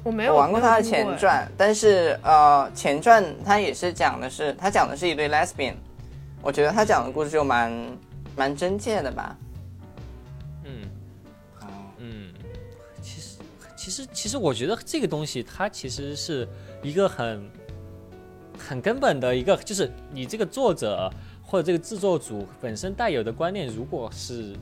[0.03, 5.75] 我没有玩过他的前传，但是呃，前传他也是讲的是，他讲的是一对 lesbian，
[6.41, 7.71] 我觉得他讲的故事就蛮
[8.35, 9.37] 蛮真切的吧。
[10.65, 10.89] 嗯，
[11.57, 11.67] 好，
[11.99, 12.33] 嗯，
[13.01, 13.37] 其实
[13.77, 16.45] 其实其实我觉得这个东西它其实是
[16.81, 17.49] 一个很
[18.59, 21.09] 很根本的一个，就是你这个作者
[21.41, 24.53] 或者这个制作组本身带有的观念，如果是。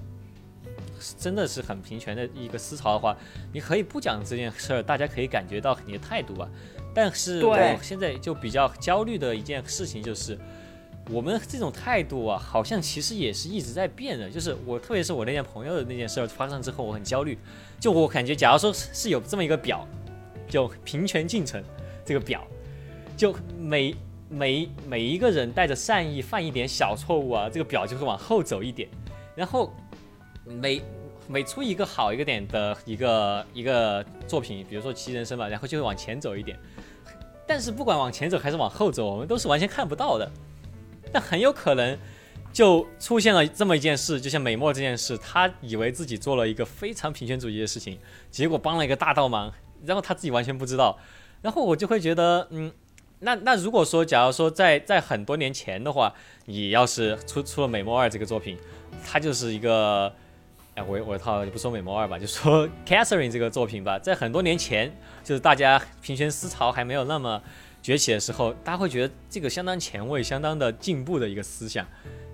[1.17, 3.15] 真的是很平权的一个思潮的话，
[3.51, 6.49] 你可以不讲这件事儿，大家可以感觉到你的态度吧。
[6.93, 10.37] 但是我现在就比较焦虑的一件事情就是，
[11.09, 14.29] 我们这种态度啊，好像其实也是一直在变的。
[14.29, 17.37] 就是我，特别是我那件朋友的那件事儿发生之后，我很焦虑。
[17.79, 19.87] 就我感觉，假如说是有这么一个表，
[20.49, 21.63] 就平权进程
[22.03, 22.45] 这个表，
[23.15, 23.95] 就每
[24.27, 28.89] 每每一个人带着善意犯一点小错误啊，这个表就会往后走一点，
[29.35, 29.73] 然后。
[30.45, 30.81] 每
[31.27, 36.57] 每出一个好一个点的一个一个作品，比如说《奇人生》吧，然后就会往前走一点。
[37.47, 40.31] 但是不管往前走还是往后走，我们都是完全看不到的。
[41.11, 41.97] 但很有可能
[42.53, 47.99] 就出现了这么一件事，就像美墨这件事，他以为自己做了一个非常平权主义的事情，
[48.29, 49.53] 结果帮了一个大倒忙，
[49.85, 50.97] 然后他自己完全不知道。
[51.41, 52.71] 然后我就会觉得，嗯，
[53.19, 56.13] 那那如果说，假如说在在很多年前的话，
[56.45, 58.57] 你要是出出了美墨二这个作品，
[59.05, 60.13] 它就是一个。
[60.75, 64.89] 哎，我我套就不说美魔二吧，就说 Catherine 这个作品吧，在很多年前，
[65.21, 67.41] 就是大家平权思潮还没有那么
[67.81, 71.85] 崛起的时候，大家会觉得这个相当前卫、相当的进步的一个思想，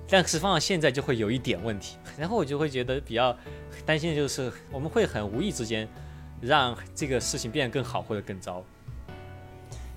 [0.08, 1.98] 但是放到现在就会有一点问题。
[2.16, 3.36] 然后我就会觉得比较
[3.88, 5.88] 担心的就是，我们会很无意之间
[6.40, 8.64] 让这个事情变得更好或者更糟。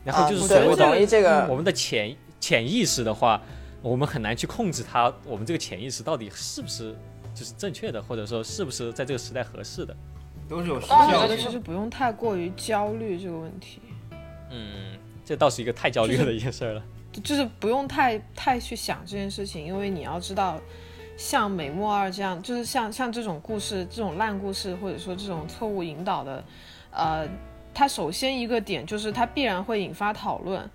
[0.02, 3.42] 然后就是所谓的我们的潜潜意识的话，
[3.82, 5.12] 我们很难去控制它。
[5.26, 6.96] 我们这个潜意识到底是不是？
[7.34, 9.96] 就是正确的，或者说是不是在这个时代合适的，
[10.48, 11.14] 都是有时效性。
[11.16, 13.80] 我觉得其实不用太过于焦虑这个问题。
[14.50, 16.82] 嗯，这倒是一个太焦虑的一件事了。
[17.24, 20.60] 就是不用太太去想这件事情，因为你要知道，
[21.16, 26.44] 像美墨二这样，就是像像这种故事，这种烂故事，或者说这种错误引导的，
[26.90, 27.28] 呃，
[27.74, 30.68] 它首先一个点就是它必然会引发讨论。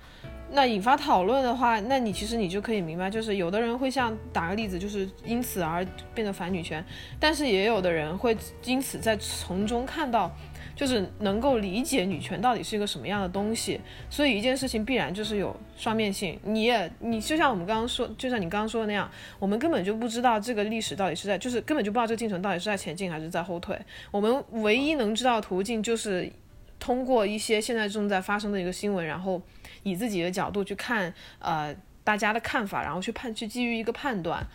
[0.51, 6.83] 那引发讨论的话，那你其实你就可以明白，就是有的人会像打个例子，就是因此而变得反女权，
[7.19, 10.33] 但是也有的人会因此在从中看到，
[10.75, 13.81] 就是能够理解女权到底是一个什么样的东西。
[14.09, 16.39] 所以一件事情必然就是有双面性。
[16.43, 19.09] 你也你就像我们刚刚说，就像你刚刚说的那样，
[19.39, 23.77] 我们根本就不知道这个历史到底是在，就是根本就不知道这个进程到底是在前进还是在后退。
[24.11, 26.31] 我们唯一能知道途径就是
[26.79, 29.41] 通过一些现在正在发生的一个新闻，然后。
[29.85, 34.45] 以自己的角度去看，呃，大家的看法，然后去判，去基于一个判断。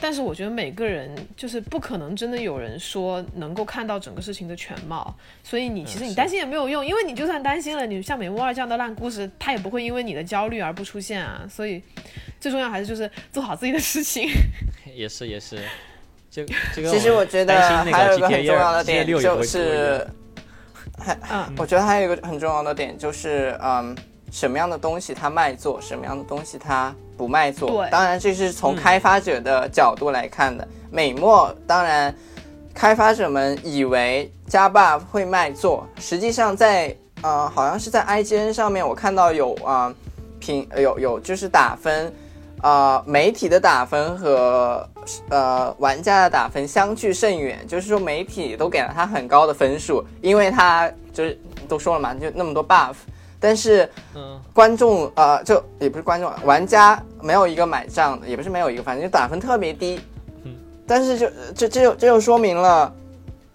[0.00, 5.14] 但是我觉得每个人就是不可能真的有人说能够看到整个事情的全貌。
[5.44, 11.44] 所以你其实你担心也没有用，因为你就算担心了，你像美墨二这样的烂故事，它也不会因为你的焦虑而不出现啊。
[11.48, 11.80] 所以
[12.40, 14.28] 最重要还是就是做好自己的事情。
[14.96, 15.62] 也 是也是，
[16.30, 16.54] 这个
[16.90, 17.54] 其实我觉得
[17.84, 20.06] 还有一个很重要的点就是，
[20.98, 23.94] 还嗯，我觉得还有一个很重要的点就是，嗯。
[24.32, 27.86] 什么样的东西它卖座，什么样的东西它不卖座？
[27.90, 30.66] 当然这是从开发者的角度来看的。
[30.90, 32.12] 美墨当然，
[32.74, 39.94] 开发者们以为加 buff 会卖座，实际上在呃好像是在 IGN 上面我看到有啊
[40.40, 42.10] 评有有就是打分，
[42.62, 44.88] 呃媒体的打分和
[45.28, 51.38] 呃玩家的打分相距甚远，就是说媒体都给了他很高的分数，因为他就是
[51.68, 52.94] 都说了嘛，就那么多 buff。
[53.42, 60.00] 但是，嗯，观众啊，就也不是观众，玩家没有一个买账的，也不是没有一个，反正就打分特别低。
[60.44, 60.54] 嗯，
[60.86, 62.94] 但是就这这就这就说明了，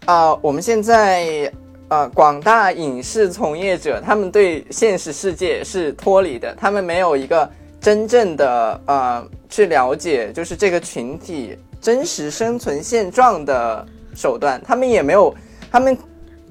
[0.03, 1.49] 啊，我们现在
[1.88, 7.49] 呃广大影视从业者，他们对现实世界是脱离的，他们没有一个
[7.80, 15.34] 真正的呃去了解，就是这个群体真实生存现状的手段，他们也没有，
[15.72, 15.97] 他们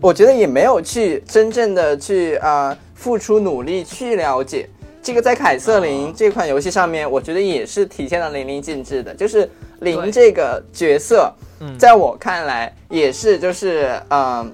[0.01, 2.77] 我觉得也没有去真正的去啊。
[2.99, 4.67] 付出努力去了解
[5.03, 9.15] 这个，在凯瑟琳这款游戏上面，我觉得也是体现的淋漓尽致的。
[9.15, 9.49] 就是
[9.81, 11.31] 林这个角色，
[11.79, 14.51] 在我看来也是，就是嗯，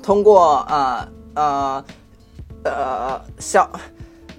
[0.00, 1.84] 通过呃呃
[2.62, 3.68] 呃小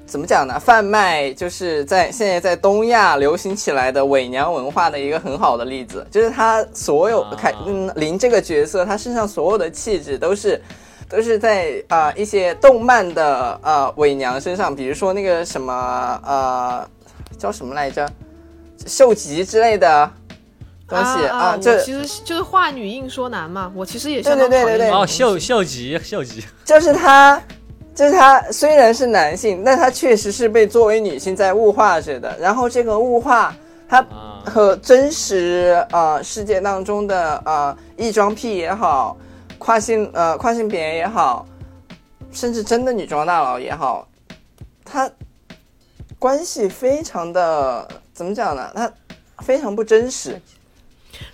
[0.05, 0.59] 怎么讲呢？
[0.59, 6.05] 贩卖就是在现在在东亚流行起来的伪娘文化的一个很好的例子。
[6.11, 10.61] 就是他所有凯嗯林这个角色，他身上所有的气质都是。
[11.07, 16.89] 都是在啊一些动漫的呃伪娘身上，比如说那个什么呃
[17.37, 18.09] 叫什么来着，
[18.87, 20.11] 秀吉之类的
[20.87, 23.71] 东西啊，这其实就是画女硬说男嘛。
[23.75, 27.39] 我其实也对对对对对哦秀秀吉秀吉，就是他，
[27.95, 32.37] 就是他虽然是男性，但他确实是被作为女性在物化着的。
[32.37, 33.55] 然后这个物化，
[33.87, 34.05] 它
[34.45, 39.17] 和真实呃世界当中的呃异装癖也好。
[39.57, 41.47] 跨性呃跨性别也好，
[42.31, 44.05] 甚至真的女装大佬也好，
[44.83, 45.09] 他
[46.19, 48.69] 关系非常的怎么讲呢？
[48.75, 48.91] 他
[49.39, 50.39] 非常不真实。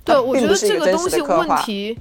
[0.06, 1.98] 对，我觉得这个东西问题，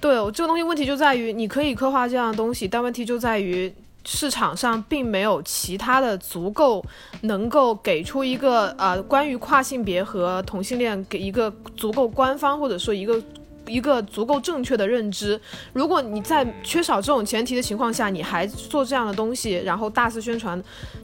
[0.00, 3.70] 对我这个东西问题就在于，你可以刻画这样的东西，但问题就在于
[4.10, 6.82] 市场上并没有其他的足够
[7.20, 13.22] 能够给出一个呃关于跨性别和同性恋给一个足够官方或者说一个。
[13.70, 15.38] 一个足够正确的认知，
[15.74, 20.58] 如果你在缺少这种前提的情况下，你还做这样的东西，然后大肆宣传，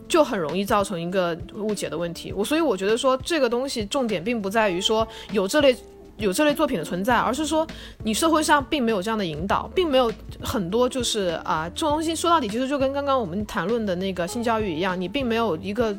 [0.09, 2.33] 就很容易造成一个误解的问题。
[2.33, 5.77] 我所以我觉得说这个东西重点并不在于说有这类
[6.17, 7.67] 有这类作品的存在，而是说
[8.03, 10.13] 你社会上并没有这样的引导，并没有
[10.43, 15.97] 很多就是啊这种东西说到底其实就跟刚刚我们谈论的那个性教育一样，你并没有一个。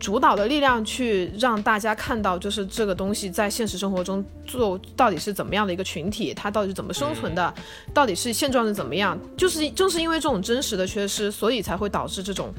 [0.00, 7.54] 主导的力量去让大家看到，就是这个东西在现实生活中做到底是怎么样的一个群体，它到底是怎么生存的，
[7.94, 9.16] 到底是现状是怎么样？
[9.36, 12.52] 就是正是因为这种真实的缺失，所以才会导致这种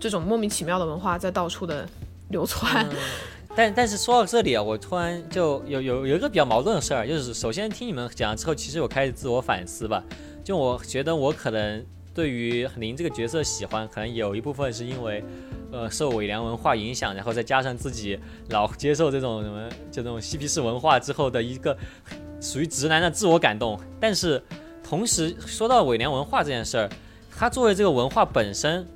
[0.00, 1.86] 这种莫名其妙的文化在到处的
[2.30, 2.86] 流窜。
[3.56, 10.04] 但但是说到这里啊，我突然就有有有一个比较矛盾的事儿，就是首先听你们讲了之后，其实我开始自我反思吧，
[10.44, 11.84] 就我觉得我可能。
[12.14, 15.22] 对于您这个角色喜欢，可能有一部分是因为，
[15.70, 18.18] 呃，受伪娘文化影响，然后再加上自己
[18.48, 21.76] 老接受这种什么这种嬉皮士文化之后的一个
[22.40, 23.78] 属于直男的自我感动。
[24.00, 24.42] 但是
[24.82, 26.88] 同时说到伪娘文化这件事儿，
[27.36, 28.88] 它作为这个文化本身，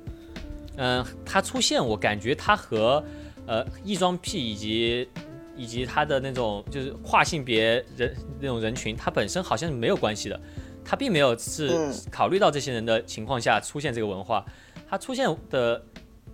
[0.77, 3.03] 嗯，它出现，我感觉它和
[3.51, 5.09] 呃异装癖以及
[5.57, 10.39] 以及他的那种就是跨性别人那种人群，他本身好像是没有关系的。
[10.85, 14.45] 他并没有是考虑到这些人的情况下出现这个文化，
[14.89, 15.83] 他出现的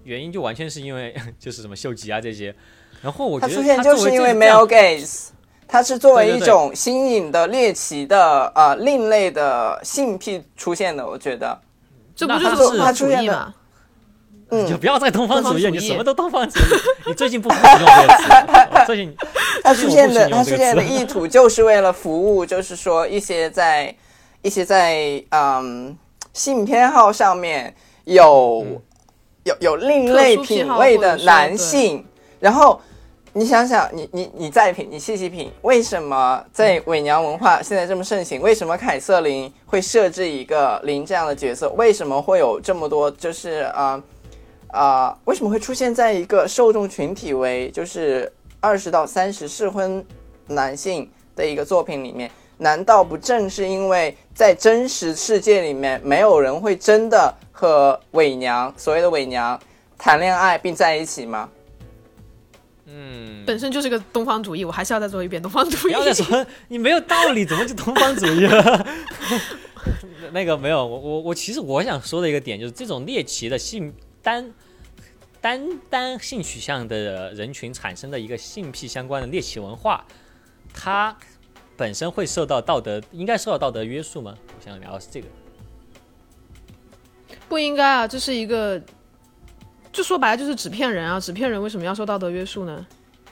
[0.03, 2.55] 原因就完全是因为 就是什么秀吉啊这些，
[3.01, 5.29] 然后我觉得他出现就是因为 male gaze，
[5.67, 11.59] 它是作为一种新颖的猎奇的呃另类的性癖出现的，我觉得。
[12.15, 13.53] 这不就是它出现的？
[14.49, 16.63] 嗯，就不要再东方主义，你什么都东方主义。
[17.07, 19.15] 你最近不使用这个词，最近
[19.63, 23.93] 他 出现的他出现的意图就是为了服务，就是说一些在
[24.41, 25.97] 一些在嗯
[26.33, 27.73] 性偏好上面
[28.05, 28.65] 有
[29.43, 32.05] 有有另类品味的男性，
[32.39, 32.79] 然后。
[33.33, 38.41] 你想想，你你你再品，你细细品，为什么在伪娘文化现在这么盛行？
[38.41, 41.69] 为什么凯瑟琳会设置一个林这样的角色？
[41.77, 43.11] 为什么会有这么多？
[43.11, 44.01] 就是啊
[44.77, 50.05] 啊，为什么会出现在一个受众群体为就是二十到三十适婚
[50.45, 52.29] 男性的一个作品里面？
[52.59, 59.59] 难道不正是因为在真实世界里面，没有人会真的和伪娘所谓的伪娘
[59.97, 61.49] 谈恋爱并在一起吗？
[62.85, 65.81] 嗯，本身就是个东方主义，我还是要再说一遍东方主义。
[65.81, 68.87] 不要再说，你没有道理，怎么就东方主义了？
[70.31, 74.51] 那个没有，我我我其实我想说的一个点就是，这种猎奇的性单
[75.41, 80.05] 单单性取向的人群产生的一个性癖相关的猎奇文化，
[80.73, 81.15] 它
[81.75, 84.37] 本身会受到道德应该受到道德约束吗？
[84.47, 85.27] 我想聊的是这个。
[87.47, 88.81] 不应该啊，这是一个。
[89.89, 92.85] 就说白了就是纸片人啊，纸片人为什么要受道德约束呢？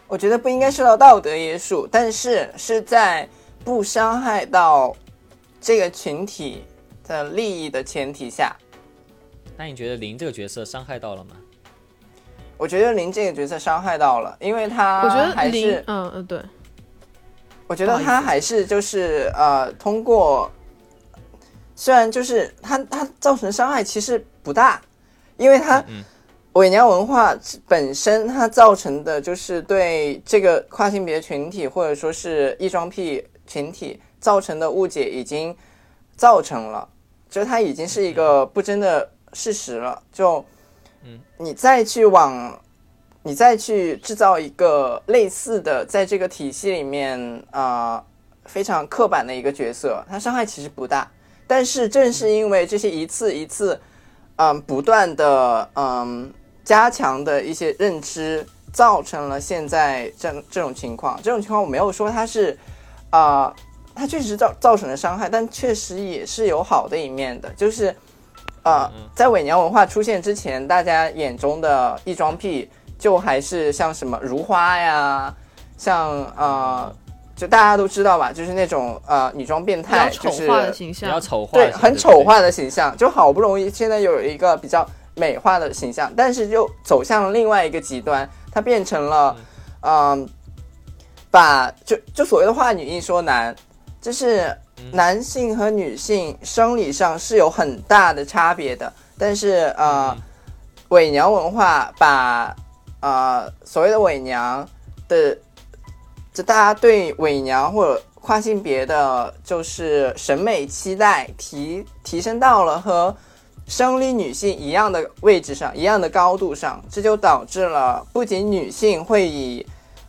[0.07, 3.30] 我觉得不应该受到道德约束，但是是在
[3.64, 4.95] 不伤害到
[5.61, 6.64] 这个群体
[7.03, 8.56] 的利益的前提下。
[9.56, 11.36] 那你觉得林这个角色伤害到了吗？
[12.57, 16.41] 我觉得林这个角色伤害到了，因为他我觉得还是嗯嗯对，
[17.68, 20.52] 我觉得他还是就是呃通过，
[21.76, 24.82] 虽然就是他他造成伤害其实不大，
[25.38, 25.84] 因为他。
[26.56, 27.36] 伪娘文化
[27.68, 35.53] 本身，它造成的就是对这个跨性别群体或者说是异装癖群体造成的误解已经
[36.15, 36.88] 造成了，
[37.30, 40.02] 就是它已经是一个不争的事实了。
[40.14, 40.45] 就，
[41.38, 42.60] 你再去往，
[43.23, 48.03] 你再去制造一个类似的，在这个体系里面啊
[48.45, 51.10] 非常刻板的一个角色，它伤害其实不大。
[51.48, 53.80] 但是正是因为这些一次一次，
[54.36, 56.34] 嗯，不断的嗯。
[56.65, 61.15] 加强的一些认知，造成了现在这这种情况。
[61.22, 62.57] 这种情况我没有说它是，
[63.11, 63.56] 啊，
[63.94, 67.48] 它确实造造成了伤害，但确实也是有好的一面的。
[67.56, 67.95] 就是，
[68.66, 72.70] 呃，在伪娘文化出现之前，大家眼中的异装癖
[73.00, 75.34] 就还是像什么如花呀，
[75.78, 76.94] 像呃，
[77.34, 82.94] 就大家都知道吧，就是那种呃女装变态，就是比较形象，比较丑化，对，很丑化的形象。
[82.98, 84.86] 就好不容易现在有一个比较。
[85.18, 89.34] 美化的形象，但是又走向了另外一个极端，它变成了，
[89.80, 90.28] 嗯，
[91.32, 93.56] 把就就所谓的话女一说男，
[94.02, 94.54] 就是
[94.91, 100.15] 男性和女性生理上是有很大的差别的，但是呃，
[100.89, 102.56] 伪娘文化把
[103.02, 104.68] 呃所谓的伪娘
[105.07, 105.38] 的，
[106.34, 113.15] 就大家对伪娘或者跨性别的就是审美期待提提升到了和。
[113.68, 119.65] 生理女性一样的位置上，一样的高度上，这就导致了不仅女性会以，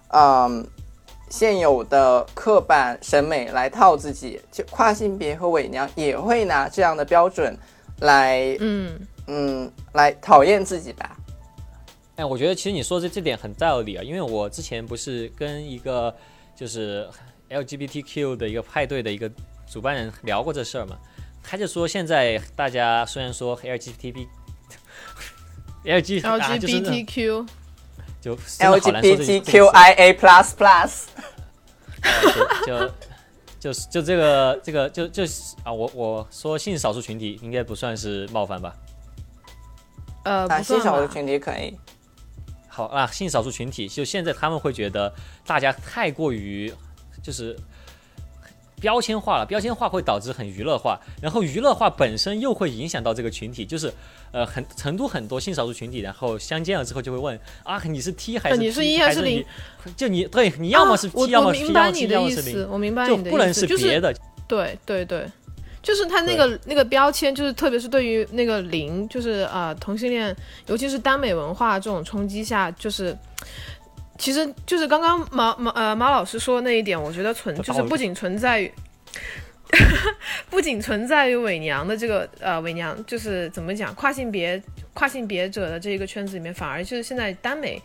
[0.09, 0.63] 嗯，
[1.29, 7.59] 现有的刻板审美来套自己，就跨性别和伪娘也会拿这样的标准
[8.01, 11.17] 来，嗯嗯，来讨厌自己吧。
[12.17, 16.15] 哎，我觉得其实你说这这点很道理啊，因为我之前不是跟一个
[16.55, 17.07] 就是
[17.51, 19.31] LGBTQ 的一个派对的一个
[19.71, 20.97] 主办人聊过这事儿嘛。
[21.43, 26.67] 他就说，现在大家虽然说 LGBTQ，LGBTQ 就
[28.23, 31.05] LGBTQIA plus plus，
[32.67, 32.91] 就
[33.59, 38.75] 就是就这个这个就就是啊，我我说性少数群体应该不算是冒犯吧？
[40.25, 41.77] 呃，性少数群体可以。
[42.69, 45.13] 好啊，性少数群体就现在他们会觉得
[45.47, 46.73] 大家太过于
[47.23, 47.57] 就是。
[48.81, 53.93] 标签化了，标签化会导致很娱乐化，然后娱乐化本身又会影响到这个群体，就是
[54.33, 59.45] 呃很成都很多性少数群体，然后相见了之后就会问啊你是 T 还是你是一还是零？
[59.97, 62.69] 就你对你要么是 T，要么是要么是零。
[62.71, 64.15] 我明白你的意思，就不能是别的。
[64.47, 65.27] 对对对，
[65.83, 70.37] 就是他那个那个标签，就是特别是对于那个零，就是呃同性恋，
[70.67, 73.17] 尤其是耽美文化这种冲击下，就是。
[74.19, 78.73] 其实就是刚刚马马呃马老师说的那一点，我觉得存就是不仅存在于，
[80.51, 84.63] 不仅存在于伪娘的这个呃伪娘，就是怎么讲跨性别
[84.95, 87.81] 跨性别者的这一个圈子里面，反而就是现在耽美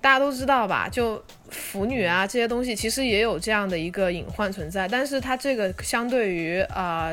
[0.00, 0.88] 大家都知道吧？
[0.88, 4.86] 就腐女啊这些东西，其实也有这样的一个隐患存在。
[4.86, 7.12] 但是它这个相对于啊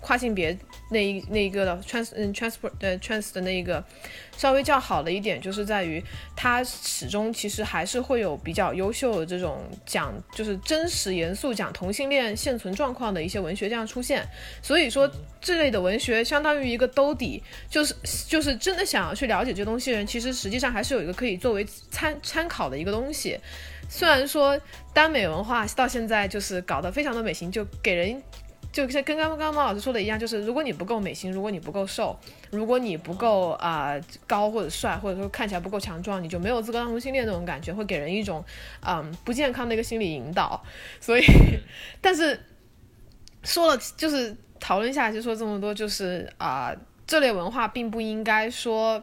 [0.00, 0.56] 跨性别
[0.92, 3.82] 那一那一个的 trans 嗯 transport 呃 trans 的那一个
[4.36, 6.02] 稍微较好的一点，就是在于
[6.36, 14.26] 它始终其实还是会有比较优秀的这种讲就是真实严肃讲同性恋现存状况的一些文学这样出现。
[14.62, 15.10] 所以说
[15.40, 17.94] 这类的文学相当于一个兜底，就是
[18.28, 23.38] 就是真的想要去了解这东西的人，其实实际上还是有一个可以作为参参考的一个东西。
[23.88, 24.58] 虽然说
[24.94, 28.22] 耽美文化到现在就是搞得非常的美型，就给人
[28.72, 32.18] 就像跟刚刚刚猫老师说的一样，就是如果你不够美型，如果你不够瘦，
[32.50, 38.42] 如果你不够啊、高或者帅，或者说看起来不够强壮，你就没有资格当同性恋那种感觉，会给人一种
[38.80, 40.62] 嗯不健康的一个心理引导。
[40.98, 41.24] 所以，
[42.00, 42.40] 但是
[43.42, 46.74] 说了就是讨论下来就说这么多，就是啊、
[47.06, 49.02] 这类文化并不应该说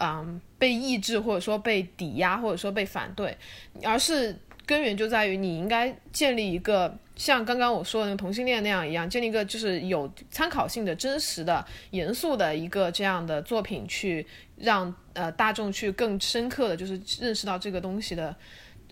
[0.00, 3.34] 嗯被抑制，或者说被抵押，或者说被反对，
[3.82, 4.36] 而是
[4.68, 14.26] 根源就在于你应该建立一个像刚刚我说的那个同性恋那样一样，建立一个就是有参考性的、真实的、严肃的一个这样的作品，去
[14.56, 18.36] 让呃大众去更深刻的就是认识到这个东西的，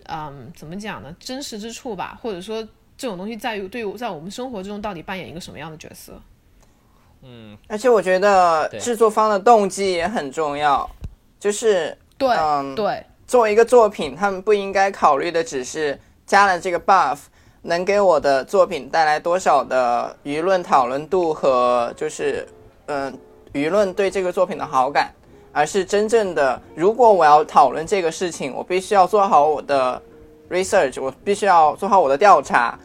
[0.05, 1.15] 嗯，怎么讲呢？
[1.19, 2.67] 真实之处吧，或者说
[2.97, 6.19] 这种东西在于对于在我们生活之中到底扮演一个什么样的角色？
[7.21, 10.89] 嗯而且我觉得制作方的动机也很重要，
[11.39, 17.17] 就是对、嗯对，作为一个作品，他们不应该考虑的只是加了这个 buff
[17.61, 22.47] 能给我的作品带来多少的舆论讨论度和就是
[22.85, 23.13] 嗯、
[23.51, 25.13] 舆论对这个作品的好感，
[25.51, 30.01] 而是真正的如果我要讨论这个事情，我必须要做好我的
[30.49, 32.79] research，我必须要做好我的调查。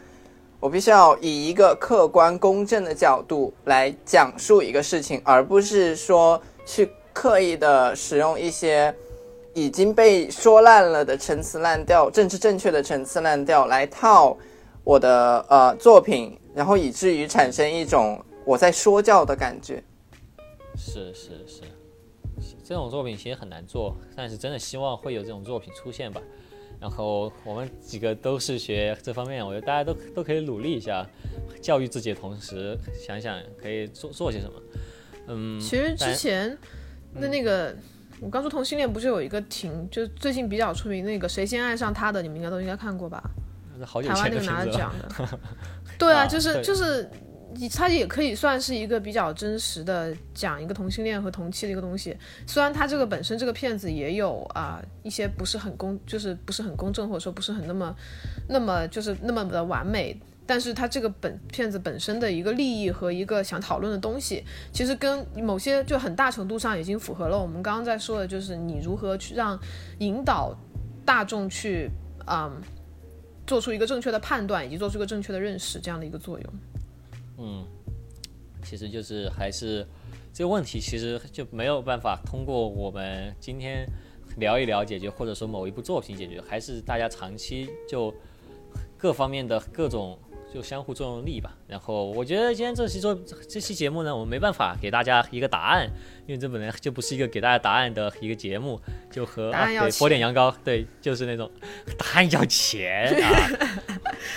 [0.59, 8.93] 我必须要以一个客观公正的角度来讲述一个事情，而不是说去刻意的使用一些
[9.53, 14.37] 已经被说烂了的陈词滥调、政治正确的陈词滥调来套
[14.83, 19.83] 我的呃作品，然后以至于产生一种我在说教的感觉。
[20.75, 21.61] 是是是，
[22.63, 26.21] 这种作品其实很难做，但是真的希望会有这种作品出现吧。
[26.81, 31.07] 然后我们几个都是学这方面，我觉得大家都都可以努力一下，
[31.61, 34.53] 教育自己的同时，想想可以做做些什么。
[35.27, 36.57] 嗯，其实之前
[37.21, 37.73] 的那个，
[38.23, 43.21] 我刚说同性恋不是有一个挺，就最近比较出名那个谁先爱上他的，你们应该都应该看过吧？
[43.85, 44.45] 好台湾那个。
[44.45, 45.39] 拿了奖的。
[45.99, 47.09] 对啊，啊就是对就是，
[47.75, 52.15] 它也可以算是一个比较真实的讲一个同性恋和同妻的一个东西。
[52.47, 57.93] 虽然它这个本身这个片子也有啊、一些不是很公，就是不是很公正，或者说不是很那么
[58.47, 60.17] 那么就是那么的完美。
[60.45, 69.57] 但是它这个本片子本身的一个利益和一个想讨论的东西，其实跟某些就很大程度上已经符合了我们刚刚在说的，就是你如何去让
[69.99, 70.53] 引导
[71.05, 71.89] 大众去
[72.27, 72.61] 嗯
[73.47, 76.53] 做出一个正确的判断，以及做出一个正确的认识这样的一个作用。
[77.37, 77.65] 嗯，
[78.63, 79.85] 其实就是还是
[80.33, 83.85] 这个问题，其实就没有办法通过我们今天
[84.37, 88.13] 聊一聊解决，或者说某一部作品解决，还是大家长期就
[88.97, 90.17] 各方面的各种
[90.53, 91.51] 就相互作用力吧。
[91.67, 93.17] 然后我觉得今天这期做
[93.49, 95.89] 这期节目呢，我们没办法给大家一个答案，
[96.27, 98.79] 因为这本来就不是一个给大家答案的一个节目，
[99.11, 101.49] 就和答案要啊对火点羊羔，对，就是那种
[101.97, 103.49] 答案要钱啊。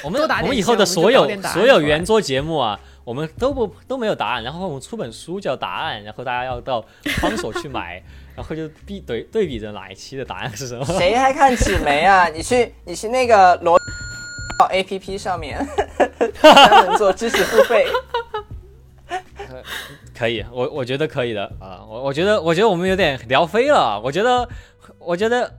[0.02, 6.84] 我们我们以后的所有所有圆桌节目啊，我们都不都没有答案，然后我们出本书叫答案，然后大家要到
[7.20, 8.02] 方所去买，
[8.34, 10.84] 然后就比对对比着哪一期的答案是什么。
[10.98, 12.26] 谁还看纸媒啊？
[12.28, 13.78] 你去你去那个罗
[14.70, 15.66] A P P 上面
[16.40, 17.86] 专门做知识付费。
[20.16, 24.48] 可以，我我觉得可以的啊，我我觉得我觉得我们有点聊飞了，我觉得
[24.98, 25.52] 我觉得。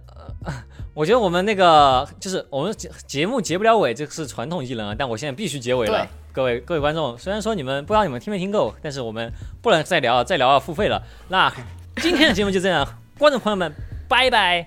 [0.46, 0.54] 呃
[0.98, 6.08] 我觉得我们那个就是我们节节目结不了尾，这是传统艺人啊，但我现在必须结尾了。
[6.34, 9.32] 各位各位观众，虽然说你们不知道你们听没听够，但是我们
[9.62, 11.00] 不能再聊了，再聊要付费了。
[11.28, 11.54] 那
[11.98, 12.84] 今天的节目就这样，
[13.20, 13.72] 观众朋友们，
[14.10, 14.66] 拜拜。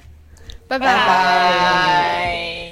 [0.69, 2.70] 拜拜拜。